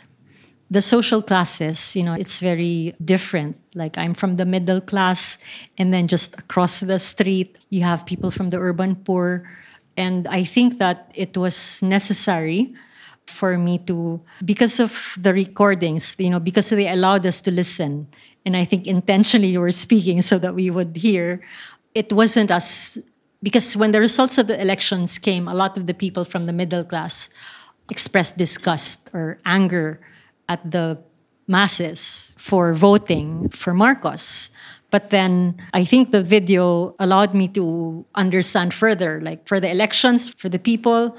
the 0.73 0.81
social 0.81 1.21
classes, 1.21 1.95
you 1.95 2.01
know, 2.01 2.13
it's 2.13 2.39
very 2.39 2.95
different. 3.05 3.55
Like 3.75 3.95
I'm 3.95 4.15
from 4.15 4.37
the 4.37 4.45
middle 4.45 4.81
class, 4.81 5.37
and 5.77 5.93
then 5.93 6.07
just 6.07 6.33
across 6.39 6.79
the 6.79 6.97
street, 6.97 7.57
you 7.69 7.83
have 7.83 8.05
people 8.05 8.31
from 8.31 8.49
the 8.49 8.57
urban 8.57 8.95
poor. 8.95 9.45
And 9.95 10.27
I 10.27 10.43
think 10.43 10.79
that 10.79 11.11
it 11.13 11.37
was 11.37 11.79
necessary 11.83 12.73
for 13.27 13.55
me 13.57 13.77
to, 13.85 14.19
because 14.43 14.79
of 14.79 15.15
the 15.21 15.31
recordings, 15.31 16.15
you 16.17 16.31
know, 16.31 16.39
because 16.39 16.69
they 16.69 16.89
allowed 16.89 17.25
us 17.25 17.39
to 17.41 17.51
listen. 17.51 18.07
And 18.43 18.57
I 18.57 18.65
think 18.65 18.87
intentionally 18.87 19.49
you 19.53 19.61
were 19.61 19.71
speaking 19.71 20.23
so 20.23 20.39
that 20.39 20.55
we 20.55 20.71
would 20.71 20.97
hear. 20.97 21.39
It 21.93 22.11
wasn't 22.11 22.49
as, 22.49 22.97
because 23.43 23.77
when 23.77 23.91
the 23.91 24.01
results 24.01 24.39
of 24.39 24.47
the 24.47 24.59
elections 24.59 25.19
came, 25.19 25.47
a 25.47 25.53
lot 25.53 25.77
of 25.77 25.85
the 25.85 25.93
people 25.93 26.25
from 26.25 26.47
the 26.47 26.53
middle 26.53 26.83
class 26.83 27.29
expressed 27.91 28.37
disgust 28.37 29.09
or 29.13 29.37
anger 29.45 30.01
at 30.53 30.61
the 30.71 30.97
masses 31.47 32.35
for 32.37 32.73
voting 32.73 33.49
for 33.49 33.73
Marcos. 33.73 34.49
But 34.93 35.09
then 35.09 35.57
I 35.73 35.83
think 35.85 36.11
the 36.11 36.21
video 36.21 36.95
allowed 36.99 37.33
me 37.33 37.47
to 37.57 38.05
understand 38.13 38.73
further 38.73 39.19
like 39.21 39.47
for 39.47 39.59
the 39.59 39.69
elections, 39.69 40.29
for 40.29 40.49
the 40.49 40.59
people, 40.59 41.17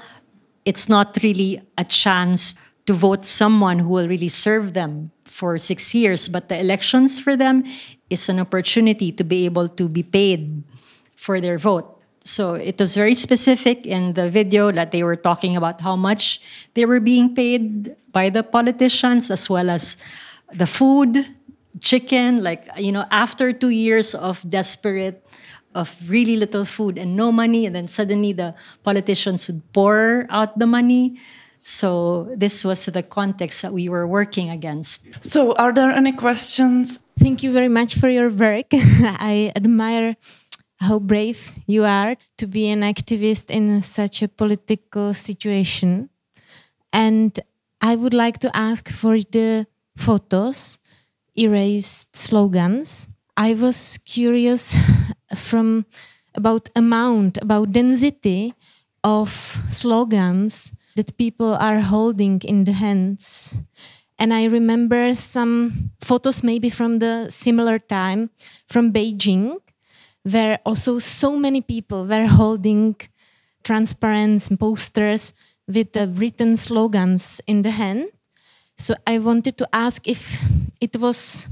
it's 0.63 0.87
not 0.87 1.17
really 1.21 1.61
a 1.77 1.83
chance 1.83 2.55
to 2.87 2.93
vote 2.93 3.25
someone 3.25 3.79
who 3.79 3.89
will 3.89 4.07
really 4.07 4.29
serve 4.29 4.73
them 4.73 5.11
for 5.25 5.57
six 5.57 5.93
years, 5.93 6.29
but 6.29 6.47
the 6.47 6.57
elections 6.57 7.19
for 7.19 7.35
them 7.35 7.63
is 8.09 8.29
an 8.29 8.39
opportunity 8.39 9.11
to 9.11 9.23
be 9.23 9.45
able 9.45 9.67
to 9.67 9.89
be 9.89 10.03
paid 10.03 10.63
for 11.17 11.41
their 11.41 11.57
vote. 11.57 11.91
So 12.23 12.55
it 12.55 12.79
was 12.79 12.95
very 12.95 13.13
specific 13.13 13.85
in 13.85 14.13
the 14.13 14.29
video 14.29 14.71
that 14.71 14.91
they 14.91 15.03
were 15.03 15.15
talking 15.15 15.55
about 15.55 15.81
how 15.81 15.95
much 15.95 16.41
they 16.73 16.85
were 16.85 16.99
being 16.99 17.35
paid 17.35 17.95
by 18.15 18.31
the 18.31 18.43
politicians, 18.43 19.29
as 19.29 19.49
well 19.49 19.69
as 19.69 19.97
the 20.55 20.65
food, 20.65 21.27
chicken. 21.81 22.41
Like, 22.41 22.69
you 22.77 22.93
know, 22.93 23.03
after 23.11 23.51
two 23.51 23.75
years 23.75 24.15
of 24.15 24.39
desperate, 24.49 25.27
of 25.75 25.91
really 26.07 26.37
little 26.37 26.63
food 26.63 26.97
and 26.97 27.17
no 27.17 27.33
money, 27.33 27.65
and 27.65 27.75
then 27.75 27.87
suddenly 27.89 28.31
the 28.31 28.55
politicians 28.83 29.47
would 29.47 29.61
pour 29.73 30.25
out 30.29 30.57
the 30.57 30.65
money. 30.65 31.19
So 31.61 32.31
this 32.37 32.63
was 32.63 32.85
the 32.85 33.03
context 33.03 33.61
that 33.61 33.73
we 33.73 33.89
were 33.89 34.07
working 34.07 34.49
against. 34.49 35.03
So, 35.19 35.51
are 35.53 35.73
there 35.73 35.91
any 35.91 36.13
questions? 36.13 37.01
Thank 37.19 37.43
you 37.43 37.51
very 37.51 37.67
much 37.67 37.95
for 37.95 38.07
your 38.07 38.29
work. 38.29 38.67
I 38.71 39.51
admire 39.55 40.15
how 40.77 40.99
brave 40.99 41.51
you 41.65 41.83
are 41.83 42.15
to 42.37 42.47
be 42.47 42.69
an 42.69 42.81
activist 42.81 43.49
in 43.49 43.81
such 43.81 44.21
a 44.21 44.27
political 44.27 45.13
situation. 45.13 46.09
And 46.93 47.37
I 47.85 47.95
would 47.95 48.15
like 48.15 48.39
to 48.39 48.49
ask 48.57 48.89
for 48.89 49.19
the 49.19 49.67
photos, 49.95 50.79
erased 51.37 52.15
slogans. 52.15 53.07
I 53.37 53.53
was 53.53 53.99
curious 54.05 54.75
from 55.35 55.85
about 56.33 56.67
amount, 56.75 57.37
about 57.43 57.73
density 57.73 58.55
of 59.03 59.29
slogans 59.69 60.73
that 60.95 61.15
people 61.19 61.53
are 61.53 61.79
holding 61.79 62.41
in 62.41 62.63
the 62.63 62.71
hands. 62.71 63.61
And 64.17 64.33
I 64.33 64.45
remember 64.45 65.13
some 65.13 65.91
photos, 66.01 66.41
maybe 66.41 66.71
from 66.71 66.97
the 66.97 67.29
similar 67.29 67.77
time 67.77 68.31
from 68.67 68.93
Beijing, 68.93 69.59
where 70.23 70.57
also 70.65 70.97
so 70.97 71.37
many 71.37 71.61
people 71.61 72.07
were 72.07 72.25
holding 72.25 72.95
transparents 73.63 74.49
posters 74.57 75.33
with 75.67 75.93
the 75.93 76.07
written 76.07 76.55
slogans 76.55 77.41
in 77.47 77.61
the 77.61 77.71
hand. 77.71 78.07
So 78.77 78.95
I 79.07 79.19
wanted 79.19 79.57
to 79.57 79.69
ask 79.73 80.07
if 80.07 80.41
it 80.81 80.97
was 80.97 81.47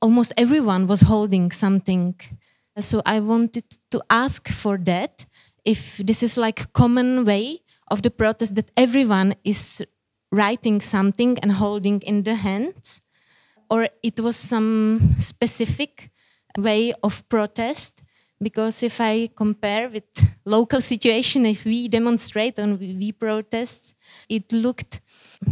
almost 0.00 0.32
everyone 0.36 0.86
was 0.86 1.02
holding 1.02 1.50
something. 1.50 2.14
So 2.78 3.02
I 3.04 3.20
wanted 3.20 3.64
to 3.90 4.02
ask 4.08 4.48
for 4.48 4.78
that 4.78 5.26
if 5.64 5.98
this 5.98 6.22
is 6.22 6.36
like 6.36 6.72
common 6.72 7.24
way 7.24 7.60
of 7.88 8.02
the 8.02 8.10
protest 8.10 8.54
that 8.54 8.70
everyone 8.76 9.34
is 9.44 9.84
writing 10.32 10.80
something 10.80 11.38
and 11.40 11.52
holding 11.52 12.00
in 12.02 12.22
the 12.22 12.36
hands 12.36 13.02
or 13.70 13.88
it 14.02 14.20
was 14.20 14.36
some 14.36 15.14
specific 15.18 16.10
way 16.56 16.92
of 17.02 17.28
protest 17.28 18.02
because 18.42 18.82
if 18.82 19.00
I 19.00 19.30
compare 19.34 19.88
with 19.88 20.04
local 20.44 20.80
situation, 20.80 21.46
if 21.46 21.64
we 21.64 21.88
demonstrate 21.88 22.58
and 22.58 22.78
we 22.78 23.12
protest, 23.12 23.94
it 24.28 24.52
looked 24.52 25.00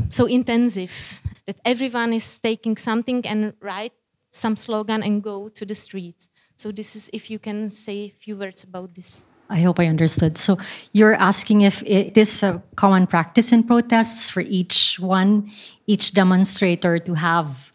so 0.08 0.26
intensive 0.26 1.22
that 1.46 1.56
everyone 1.64 2.12
is 2.12 2.38
taking 2.38 2.76
something 2.76 3.26
and 3.26 3.54
write 3.60 3.92
some 4.30 4.56
slogan 4.56 5.02
and 5.02 5.22
go 5.22 5.48
to 5.48 5.64
the 5.64 5.74
streets. 5.74 6.28
So 6.56 6.72
this 6.72 6.96
is 6.96 7.10
if 7.12 7.30
you 7.30 7.38
can 7.38 7.68
say 7.68 8.06
a 8.06 8.18
few 8.18 8.36
words 8.36 8.64
about 8.64 8.94
this. 8.94 9.24
I 9.50 9.60
hope 9.60 9.80
I 9.80 9.86
understood. 9.86 10.36
So 10.36 10.58
you're 10.92 11.14
asking 11.14 11.62
if 11.62 11.82
it 11.84 12.16
is 12.18 12.42
a 12.42 12.54
uh, 12.54 12.58
common 12.76 13.06
practice 13.06 13.50
in 13.50 13.64
protests 13.64 14.28
for 14.28 14.40
each 14.40 14.98
one, 15.00 15.50
each 15.86 16.12
demonstrator 16.12 16.98
to 16.98 17.14
have 17.14 17.72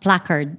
placard. 0.00 0.58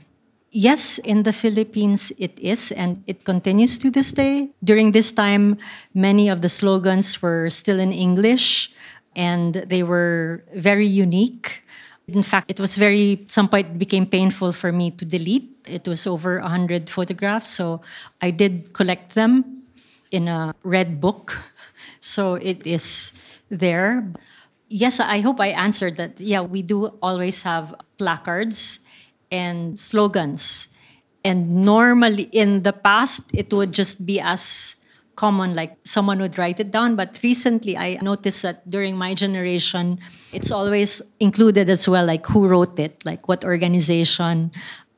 Yes, 0.53 0.99
in 0.99 1.23
the 1.23 1.33
Philippines 1.33 2.13
it 2.19 2.37
is, 2.37 2.71
and 2.71 3.03
it 3.07 3.25
continues 3.25 3.79
to 3.79 3.89
this 3.89 4.11
day. 4.11 4.51
During 4.63 4.91
this 4.91 5.11
time, 5.11 5.57
many 5.95 6.29
of 6.29 6.43
the 6.43 6.49
slogans 6.49 7.23
were 7.23 7.49
still 7.49 7.79
in 7.79 7.91
English, 7.91 8.69
and 9.15 9.65
they 9.65 9.81
were 9.81 10.45
very 10.53 10.85
unique. 10.85 11.63
In 12.07 12.21
fact, 12.21 12.51
it 12.51 12.59
was 12.59 12.77
very, 12.77 13.25
some 13.29 13.49
point 13.49 13.79
became 13.79 14.05
painful 14.05 14.51
for 14.51 14.71
me 14.71 14.91
to 14.91 15.05
delete. 15.05 15.49
It 15.65 15.87
was 15.87 16.05
over 16.05 16.39
100 16.39 16.87
photographs, 16.87 17.49
so 17.49 17.81
I 18.21 18.29
did 18.29 18.73
collect 18.73 19.15
them 19.15 19.63
in 20.11 20.27
a 20.27 20.53
red 20.63 21.01
book. 21.01 21.35
So 22.03 22.35
it 22.35 22.67
is 22.67 23.13
there. 23.47 24.03
Yes, 24.67 24.99
I 24.99 25.21
hope 25.21 25.39
I 25.39 25.55
answered 25.55 25.95
that. 25.95 26.19
Yeah, 26.19 26.41
we 26.41 26.61
do 26.61 26.87
always 27.01 27.43
have 27.43 27.73
placards 27.97 28.82
and 29.33 29.79
slogans. 29.79 30.69
And 31.25 31.65
normally 31.65 32.29
in 32.31 32.61
the 32.61 32.71
past, 32.71 33.33
it 33.33 33.51
would 33.51 33.71
just 33.71 34.05
be 34.05 34.21
as 34.21 34.75
common, 35.15 35.55
like 35.55 35.77
someone 35.83 36.19
would 36.19 36.37
write 36.37 36.59
it 36.59 36.69
down. 36.69 36.95
But 36.95 37.19
recently, 37.23 37.75
I 37.77 37.97
noticed 38.01 38.43
that 38.43 38.69
during 38.69 38.95
my 38.95 39.13
generation, 39.13 39.99
it's 40.31 40.51
always 40.51 41.01
included 41.19 41.69
as 41.69 41.89
well, 41.89 42.05
like 42.05 42.25
who 42.27 42.47
wrote 42.47 42.77
it, 42.77 43.01
like 43.05 43.27
what 43.27 43.43
organization. 43.43 44.51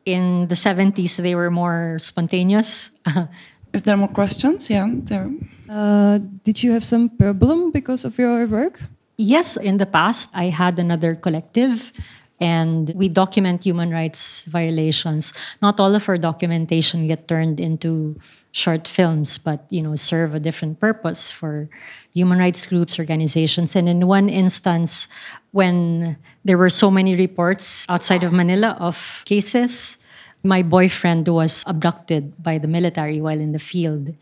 In 0.06 0.48
the 0.50 0.56
70s, 0.56 1.18
they 1.18 1.34
were 1.34 1.50
more 1.50 1.98
spontaneous. 2.00 2.92
Is 3.74 3.84
there 3.84 3.98
more 3.98 4.12
questions? 4.12 4.70
Yeah, 4.70 4.88
there. 4.92 5.32
Uh, 5.70 6.20
did 6.44 6.62
you 6.64 6.72
have 6.72 6.86
some 6.86 7.10
problem 7.10 7.72
because 7.72 8.06
of 8.06 8.18
your 8.18 8.46
work? 8.48 8.80
Yes, 9.18 9.58
in 9.58 9.78
the 9.78 9.86
past, 9.86 10.30
I 10.34 10.46
had 10.46 10.78
another 10.78 11.16
collective 11.16 11.92
and 12.40 12.92
we 12.96 13.08
document 13.08 13.64
human 13.64 13.92
rights 13.92 14.44
violations. 14.46 15.34
Not 15.62 15.80
all 15.80 15.96
of 15.96 16.10
our 16.10 16.18
documentation 16.18 17.08
get 17.08 17.28
turned 17.28 17.60
into 17.60 18.20
short 18.52 18.88
films, 18.88 19.38
but 19.38 19.66
you 19.70 19.82
know, 19.82 19.96
serve 19.96 20.36
a 20.36 20.40
different 20.40 20.80
purpose 20.80 21.32
for 21.32 21.70
human 22.14 22.40
rights 22.40 22.66
groups, 22.66 23.00
organizations. 23.00 23.76
And 23.76 23.88
in 23.88 24.08
one 24.08 24.30
instance, 24.30 25.08
when 25.52 26.18
there 26.44 26.58
were 26.58 26.70
so 26.70 26.92
many 26.92 27.16
reports 27.16 27.86
outside 27.90 28.24
of 28.24 28.34
Manila 28.34 28.78
of 28.80 29.24
cases, 29.26 29.98
my 30.44 30.62
boyfriend 30.62 31.28
was 31.28 31.64
abducted 31.68 32.42
by 32.42 32.58
the 32.58 32.68
military 32.68 33.20
while 33.20 33.40
in 33.40 33.52
the 33.52 33.60
field. 33.60 34.14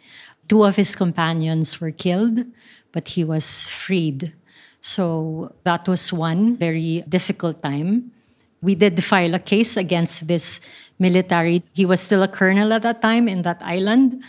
Two 0.47 0.63
of 0.63 0.75
his 0.75 0.95
companions 0.95 1.79
were 1.81 1.91
killed, 1.91 2.45
but 2.91 3.09
he 3.09 3.23
was 3.23 3.69
freed. 3.69 4.33
So 4.83 5.55
that 5.63 5.87
was 5.87 6.11
one 6.11 6.57
very 6.57 7.05
difficult 7.07 7.63
time. 7.63 8.11
We 8.61 8.75
did 8.75 9.01
file 9.01 9.33
a 9.33 9.39
case 9.39 9.77
against 9.77 10.27
this 10.27 10.59
military. 10.99 11.63
He 11.71 11.85
was 11.85 12.01
still 12.01 12.21
a 12.21 12.27
colonel 12.27 12.73
at 12.73 12.81
that 12.81 13.01
time 13.01 13.29
in 13.29 13.43
that 13.43 13.61
island. 13.63 14.21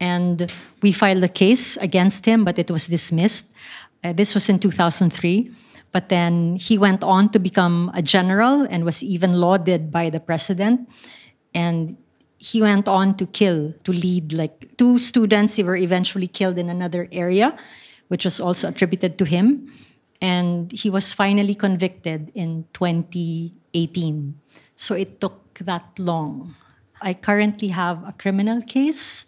And 0.00 0.50
we 0.82 0.90
filed 0.90 1.22
a 1.22 1.28
case 1.28 1.76
against 1.76 2.26
him, 2.26 2.44
but 2.44 2.58
it 2.58 2.72
was 2.72 2.88
dismissed. 2.88 3.54
Uh, 4.02 4.12
this 4.12 4.34
was 4.34 4.48
in 4.48 4.58
2003. 4.58 5.52
But 5.92 6.08
then 6.08 6.56
he 6.56 6.76
went 6.76 7.04
on 7.04 7.30
to 7.30 7.38
become 7.38 7.92
a 7.94 8.02
general 8.02 8.66
and 8.68 8.84
was 8.84 9.04
even 9.04 9.34
lauded 9.34 9.92
by 9.92 10.10
the 10.10 10.20
president 10.20 10.90
and 11.54 11.96
he 12.38 12.62
went 12.62 12.88
on 12.88 13.16
to 13.18 13.26
kill 13.26 13.74
to 13.84 13.92
lead 13.92 14.32
like 14.32 14.76
two 14.78 14.98
students 14.98 15.56
He 15.56 15.62
were 15.62 15.76
eventually 15.76 16.26
killed 16.26 16.58
in 16.58 16.70
another 16.70 17.08
area 17.12 17.58
which 18.08 18.24
was 18.24 18.40
also 18.40 18.68
attributed 18.68 19.18
to 19.18 19.24
him 19.24 19.70
and 20.20 20.72
he 20.72 20.90
was 20.90 21.12
finally 21.12 21.54
convicted 21.54 22.30
in 22.34 22.64
2018 22.74 24.34
so 24.80 24.94
it 24.94 25.20
took 25.20 25.60
that 25.60 25.84
long. 25.98 26.56
I 27.02 27.12
currently 27.12 27.68
have 27.68 28.00
a 28.08 28.14
criminal 28.16 28.62
case. 28.62 29.26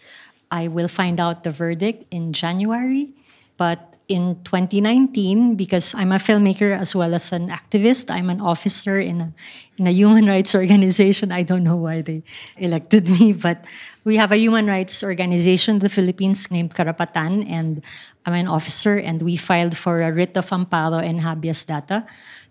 I 0.51 0.69
will 0.69 0.89
find 0.89 1.21
out 1.21 1.45
the 1.45 1.53
verdict 1.53 2.09
in 2.11 2.33
january. 2.33 3.13
But 3.59 3.92
in 4.13 4.37
2019 4.45 5.57
because 5.57 5.95
I'm 5.97 6.13
a 6.13 6.21
filmmaker 6.21 6.77
as 6.77 6.95
well 6.95 7.15
as 7.15 7.33
an 7.33 7.49
activist. 7.49 8.13
I'm 8.13 8.29
an 8.29 8.41
officer 8.41 9.01
in 9.01 9.21
a, 9.21 9.33
in 9.79 9.87
a 9.87 9.91
human 9.91 10.27
rights 10.35 10.55
organization. 10.55 11.33
I 11.33 11.43
don't 11.43 11.65
know 11.65 11.77
why 11.77 12.03
they 12.03 12.23
elected 12.59 13.09
me, 13.09 13.33
but 13.33 13.65
we 14.05 14.17
have 14.17 14.31
a 14.31 14.37
human 14.37 14.67
rights 14.67 15.03
organization 15.03 15.77
in 15.77 15.79
the 15.81 15.89
Philippines 15.89 16.51
named 16.51 16.75
Karapatan, 16.75 17.49
and 17.49 17.83
I'm 18.27 18.35
an 18.35 18.49
officer, 18.49 18.97
and 18.99 19.23
we 19.23 19.37
filed 19.37 19.77
for 19.77 20.03
a 20.03 20.13
writ 20.13 20.37
of 20.37 20.51
amparo 20.51 21.03
and 21.03 21.21
habeas 21.21 21.65
data 21.65 22.05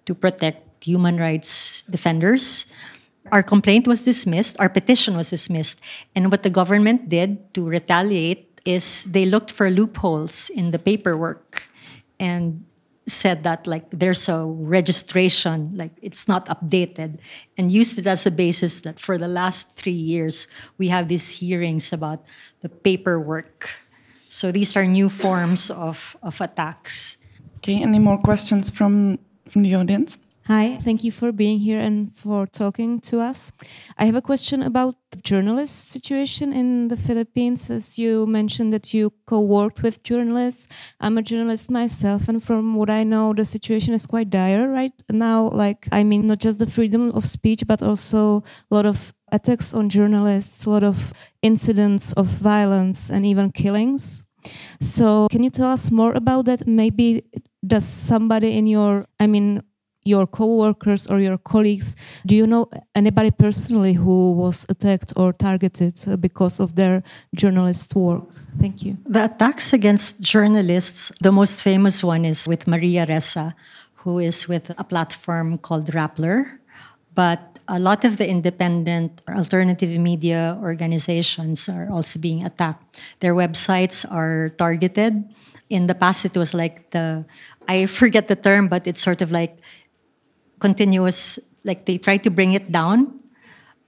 to 0.06 0.16
protect 0.16 0.84
human 0.84 1.18
rights 1.18 1.84
defenders. 1.90 2.66
Our 3.32 3.44
complaint 3.44 3.88
was 3.88 4.04
dismissed, 4.04 4.58
our 4.60 4.68
petition 4.68 5.16
was 5.16 5.30
dismissed, 5.30 5.80
and 6.16 6.32
what 6.32 6.42
the 6.42 6.50
government 6.50 7.08
did 7.08 7.54
to 7.54 7.68
retaliate 7.70 8.51
is 8.66 9.06
they 9.06 9.26
looked 9.26 9.52
for 9.52 9.70
loopholes 9.70 10.50
in 10.50 10.72
the 10.72 10.80
paperwork 10.80 11.68
and 12.20 12.64
said 13.08 13.44
that 13.44 13.66
like 13.66 13.90
there's 13.90 14.30
a 14.30 14.46
registration 14.46 15.72
like 15.76 15.92
it's 16.02 16.28
not 16.28 16.46
updated 16.46 17.18
and 17.58 17.72
used 17.72 17.98
it 17.98 18.06
as 18.06 18.26
a 18.26 18.32
basis 18.32 18.82
that 18.82 19.00
for 19.00 19.18
the 19.18 19.28
last 19.28 19.76
three 19.76 19.92
years 19.92 20.48
we 20.78 20.88
have 20.88 21.08
these 21.08 21.30
hearings 21.30 21.92
about 21.92 22.24
the 22.62 22.70
paperwork. 22.70 23.70
So 24.30 24.52
these 24.52 24.78
are 24.78 24.86
new 24.86 25.10
forms 25.10 25.70
of, 25.70 26.16
of 26.22 26.40
attacks. 26.40 27.18
Okay 27.58 27.82
any 27.82 28.00
more 28.00 28.18
questions 28.18 28.70
from 28.70 29.20
from 29.50 29.64
the 29.64 29.76
audience 29.76 30.18
Hi, 30.46 30.78
thank 30.82 31.04
you 31.04 31.12
for 31.12 31.32
being 31.32 31.60
here 31.60 31.80
and 31.80 32.12
for 32.12 32.48
talking 32.48 33.00
to 33.02 33.20
us. 33.20 33.52
I 33.98 34.06
have 34.06 34.16
a 34.16 34.22
question 34.24 34.64
about 34.64 34.96
the 35.12 35.22
journalist 35.22 35.90
situation 35.90 36.52
in 36.52 36.88
the 36.88 36.98
Philippines. 36.98 37.70
As 37.70 38.00
you 38.00 38.26
mentioned 38.26 38.74
that 38.74 38.92
you 38.92 39.14
co-worked 39.28 39.84
with 39.84 40.02
journalists. 40.02 40.68
I'm 41.00 41.20
a 41.20 41.22
journalist 41.22 41.70
myself, 41.70 42.28
and 42.28 42.44
from 42.44 42.74
what 42.74 42.90
I 42.90 43.04
know, 43.04 43.34
the 43.34 43.46
situation 43.46 43.94
is 43.94 44.08
quite 44.08 44.32
dire 44.32 44.68
right 44.68 44.94
now. 45.12 45.50
Like, 45.50 45.88
I 45.92 46.04
mean, 46.04 46.26
not 46.26 46.40
just 46.40 46.58
the 46.58 46.66
freedom 46.66 47.12
of 47.12 47.28
speech, 47.28 47.64
but 47.68 47.84
also 47.84 48.44
a 48.72 48.76
lot 48.76 48.88
of 48.88 49.14
attacks 49.32 49.76
on 49.76 49.90
journalists, 49.90 50.66
a 50.66 50.72
lot 50.72 50.84
of 50.84 51.14
incidents 51.44 52.14
of 52.14 52.26
violence, 52.26 53.12
and 53.12 53.28
even 53.28 53.52
killings. 53.52 54.24
So, 54.80 55.28
can 55.30 55.44
you 55.44 55.52
tell 55.52 55.68
us 55.68 55.92
more 55.92 56.14
about 56.14 56.46
that? 56.46 56.66
Maybe 56.66 57.26
does 57.66 57.86
somebody 57.86 58.58
in 58.58 58.66
your, 58.66 59.06
I 59.20 59.28
mean, 59.28 59.62
your 60.04 60.26
co-workers 60.26 61.08
or 61.08 61.20
your 61.20 61.38
colleagues 61.38 61.96
do 62.26 62.36
you 62.36 62.48
know 62.48 62.68
anybody 62.96 63.32
personally 63.32 63.94
who 63.94 64.34
was 64.34 64.66
attacked 64.70 65.14
or 65.16 65.34
targeted 65.34 65.96
because 66.20 66.60
of 66.60 66.76
their 66.76 67.04
journalist 67.36 67.96
work? 67.96 68.24
Thank 68.60 68.84
you. 68.84 68.98
The 69.08 69.26
attacks 69.26 69.74
against 69.74 70.22
journalists 70.22 71.12
the 71.22 71.32
most 71.32 71.64
famous 71.64 72.04
one 72.04 72.26
is 72.26 72.48
with 72.48 72.68
maria 72.68 73.06
ressa 73.06 73.54
who 74.04 74.20
is 74.20 74.48
with 74.48 74.72
a 74.78 74.84
platform 74.84 75.58
called 75.58 75.88
rappler. 75.94 76.58
But 77.14 77.60
a 77.68 77.80
lot 77.80 78.04
of 78.04 78.18
the 78.18 78.28
independent 78.28 79.22
alternative 79.30 79.98
media 80.00 80.58
organizations 80.62 81.70
are 81.70 81.88
also 81.92 82.20
being 82.20 82.44
attacked. 82.46 83.02
Their 83.20 83.36
websites 83.36 84.06
are 84.10 84.50
targeted. 84.58 85.24
In 85.70 85.88
the 85.88 85.96
past 85.96 86.26
it 86.26 86.36
was 86.36 86.54
like 86.54 86.92
the 86.92 87.24
i 87.70 87.86
forget 87.86 88.28
the 88.28 88.36
term 88.36 88.68
but 88.68 88.88
it's 88.88 89.00
sort 89.00 89.22
of 89.22 89.32
like 89.32 89.56
continuous, 90.62 91.40
like 91.66 91.86
they 91.86 91.98
tried 91.98 92.24
to 92.24 92.30
bring 92.30 92.54
it 92.54 92.72
down. 92.72 93.20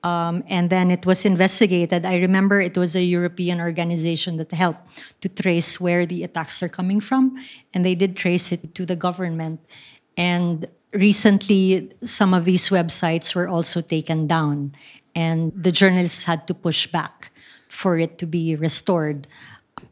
Um, 0.04 0.44
and 0.50 0.70
then 0.70 0.92
it 0.92 1.06
was 1.06 1.24
investigated. 1.24 2.04
I 2.04 2.18
remember 2.18 2.60
it 2.60 2.76
was 2.76 2.94
a 2.94 3.02
European 3.02 3.62
organization 3.62 4.36
that 4.36 4.52
helped 4.52 4.84
to 5.22 5.30
trace 5.30 5.80
where 5.80 6.06
the 6.06 6.26
attacks 6.26 6.62
are 6.62 6.68
coming 6.68 7.00
from, 7.00 7.38
and 7.74 7.86
they 7.86 7.96
did 7.96 8.18
trace 8.18 8.52
it 8.52 8.76
to 8.76 8.86
the 8.86 8.98
government. 8.98 9.62
And 10.18 10.68
recently, 10.92 11.94
some 12.04 12.34
of 12.34 12.44
these 12.44 12.68
websites 12.68 13.34
were 13.34 13.48
also 13.48 13.80
taken 13.80 14.28
down, 14.28 14.76
and 15.16 15.54
the 15.56 15.72
journalists 15.72 16.26
had 16.26 16.48
to 16.48 16.54
push 16.54 16.86
back 16.86 17.32
for 17.70 17.98
it 17.98 18.18
to 18.18 18.28
be 18.28 18.58
restored. 18.58 19.26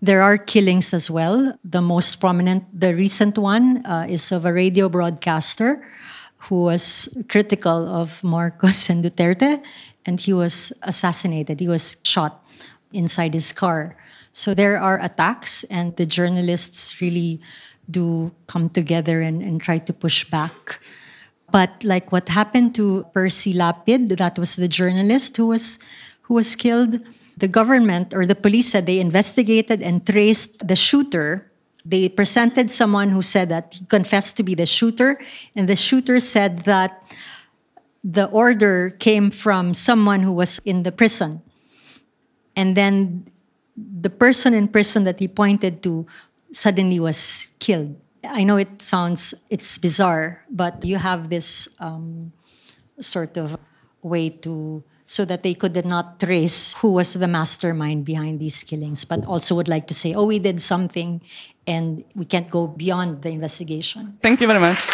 There 0.01 0.21
are 0.21 0.37
killings 0.37 0.93
as 0.93 1.09
well. 1.09 1.57
The 1.63 1.81
most 1.81 2.19
prominent, 2.19 2.67
the 2.77 2.93
recent 2.93 3.37
one, 3.37 3.85
uh, 3.85 4.07
is 4.09 4.31
of 4.31 4.43
a 4.43 4.51
radio 4.51 4.89
broadcaster 4.89 5.81
who 6.49 6.63
was 6.63 7.09
critical 7.29 7.87
of 7.87 8.23
Marcos 8.23 8.89
and 8.89 9.03
Duterte, 9.03 9.61
and 10.05 10.19
he 10.19 10.33
was 10.33 10.73
assassinated. 10.81 11.59
He 11.59 11.67
was 11.67 11.97
shot 12.03 12.43
inside 12.91 13.33
his 13.33 13.51
car. 13.51 13.95
So 14.31 14.53
there 14.53 14.79
are 14.79 14.99
attacks, 14.99 15.63
and 15.65 15.95
the 15.97 16.05
journalists 16.05 17.01
really 17.01 17.41
do 17.89 18.31
come 18.47 18.69
together 18.69 19.21
and, 19.21 19.41
and 19.41 19.61
try 19.61 19.77
to 19.77 19.93
push 19.93 20.23
back. 20.23 20.79
But 21.51 21.83
like 21.83 22.11
what 22.11 22.29
happened 22.29 22.73
to 22.75 23.05
Percy 23.13 23.53
Lapid, 23.53 24.17
that 24.17 24.39
was 24.39 24.55
the 24.55 24.69
journalist 24.69 25.35
who 25.35 25.47
was 25.47 25.79
who 26.21 26.35
was 26.35 26.55
killed. 26.55 26.99
The 27.35 27.49
government 27.49 28.13
or 28.13 28.25
the 28.25 28.35
police 28.35 28.71
said 28.71 28.85
they 28.85 28.99
investigated 28.99 29.81
and 29.81 30.05
traced 30.05 30.65
the 30.65 30.77
shooter. 30.77 31.50
They 31.85 32.09
presented 32.09 32.69
someone 32.69 33.09
who 33.09 33.21
said 33.21 33.49
that 33.49 33.75
he 33.79 33.85
confessed 33.85 34.37
to 34.37 34.43
be 34.43 34.55
the 34.55 34.65
shooter, 34.65 35.19
and 35.55 35.67
the 35.67 35.75
shooter 35.75 36.19
said 36.19 36.65
that 36.65 37.01
the 38.03 38.25
order 38.25 38.89
came 38.99 39.29
from 39.29 39.73
someone 39.73 40.21
who 40.21 40.31
was 40.31 40.59
in 40.65 40.83
the 40.83 40.91
prison. 40.91 41.41
And 42.55 42.75
then 42.75 43.29
the 43.77 44.09
person 44.09 44.53
in 44.53 44.67
prison 44.67 45.03
that 45.05 45.19
he 45.19 45.27
pointed 45.27 45.83
to 45.83 46.05
suddenly 46.51 46.99
was 46.99 47.51
killed. 47.59 47.95
I 48.23 48.43
know 48.43 48.57
it 48.57 48.81
sounds 48.81 49.33
it's 49.49 49.77
bizarre, 49.77 50.45
but 50.49 50.83
you 50.85 50.97
have 50.97 51.29
this 51.29 51.67
um, 51.79 52.33
sort 52.99 53.37
of 53.37 53.57
way 54.01 54.29
to 54.29 54.83
so 55.11 55.25
that 55.25 55.43
they 55.43 55.53
could 55.53 55.75
not 55.85 56.21
trace 56.21 56.73
who 56.75 56.89
was 56.89 57.11
the 57.11 57.27
mastermind 57.27 58.05
behind 58.05 58.39
these 58.39 58.63
killings, 58.63 59.03
but 59.03 59.25
also 59.25 59.53
would 59.55 59.67
like 59.67 59.85
to 59.85 59.93
say, 59.93 60.13
oh, 60.13 60.23
we 60.23 60.39
did 60.39 60.61
something 60.61 61.19
and 61.67 62.05
we 62.15 62.23
can't 62.23 62.49
go 62.49 62.65
beyond 62.67 63.21
the 63.21 63.27
investigation. 63.27 64.17
Thank 64.21 64.39
you 64.39 64.47
very 64.47 64.61
much. 64.61 64.87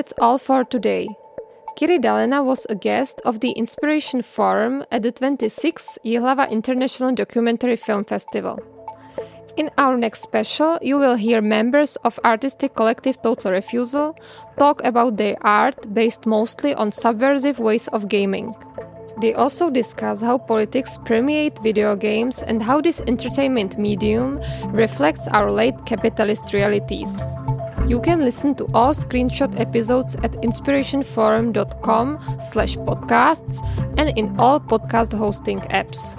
That's 0.00 0.14
all 0.18 0.38
for 0.38 0.64
today. 0.64 1.08
Kiri 1.76 1.98
Dalena 1.98 2.42
was 2.42 2.66
a 2.70 2.74
guest 2.74 3.20
of 3.26 3.40
the 3.40 3.50
Inspiration 3.50 4.22
Forum 4.22 4.82
at 4.90 5.02
the 5.02 5.12
26th 5.12 5.98
Jihlava 6.02 6.50
International 6.50 7.12
Documentary 7.12 7.76
Film 7.76 8.06
Festival. 8.06 8.58
In 9.58 9.70
our 9.76 9.98
next 9.98 10.22
special, 10.22 10.78
you 10.80 10.96
will 10.96 11.16
hear 11.16 11.42
members 11.42 11.96
of 11.96 12.18
artistic 12.24 12.74
collective 12.74 13.20
Total 13.20 13.52
Refusal 13.52 14.16
talk 14.58 14.82
about 14.84 15.18
their 15.18 15.36
art 15.42 15.92
based 15.92 16.24
mostly 16.24 16.74
on 16.74 16.92
subversive 16.92 17.58
ways 17.58 17.86
of 17.88 18.08
gaming. 18.08 18.54
They 19.20 19.34
also 19.34 19.68
discuss 19.68 20.22
how 20.22 20.38
politics 20.38 20.96
permeate 21.04 21.58
video 21.62 21.94
games 21.94 22.42
and 22.42 22.62
how 22.62 22.80
this 22.80 23.02
entertainment 23.06 23.76
medium 23.76 24.40
reflects 24.68 25.28
our 25.28 25.52
late 25.52 25.84
capitalist 25.84 26.54
realities. 26.54 27.20
You 27.86 28.00
can 28.00 28.20
listen 28.20 28.54
to 28.56 28.66
all 28.72 28.94
screenshot 28.94 29.58
episodes 29.58 30.14
at 30.16 30.32
inspirationforum.com 30.32 32.38
slash 32.40 32.76
podcasts 32.76 33.60
and 33.98 34.16
in 34.18 34.36
all 34.38 34.60
podcast 34.60 35.16
hosting 35.16 35.60
apps. 35.60 36.14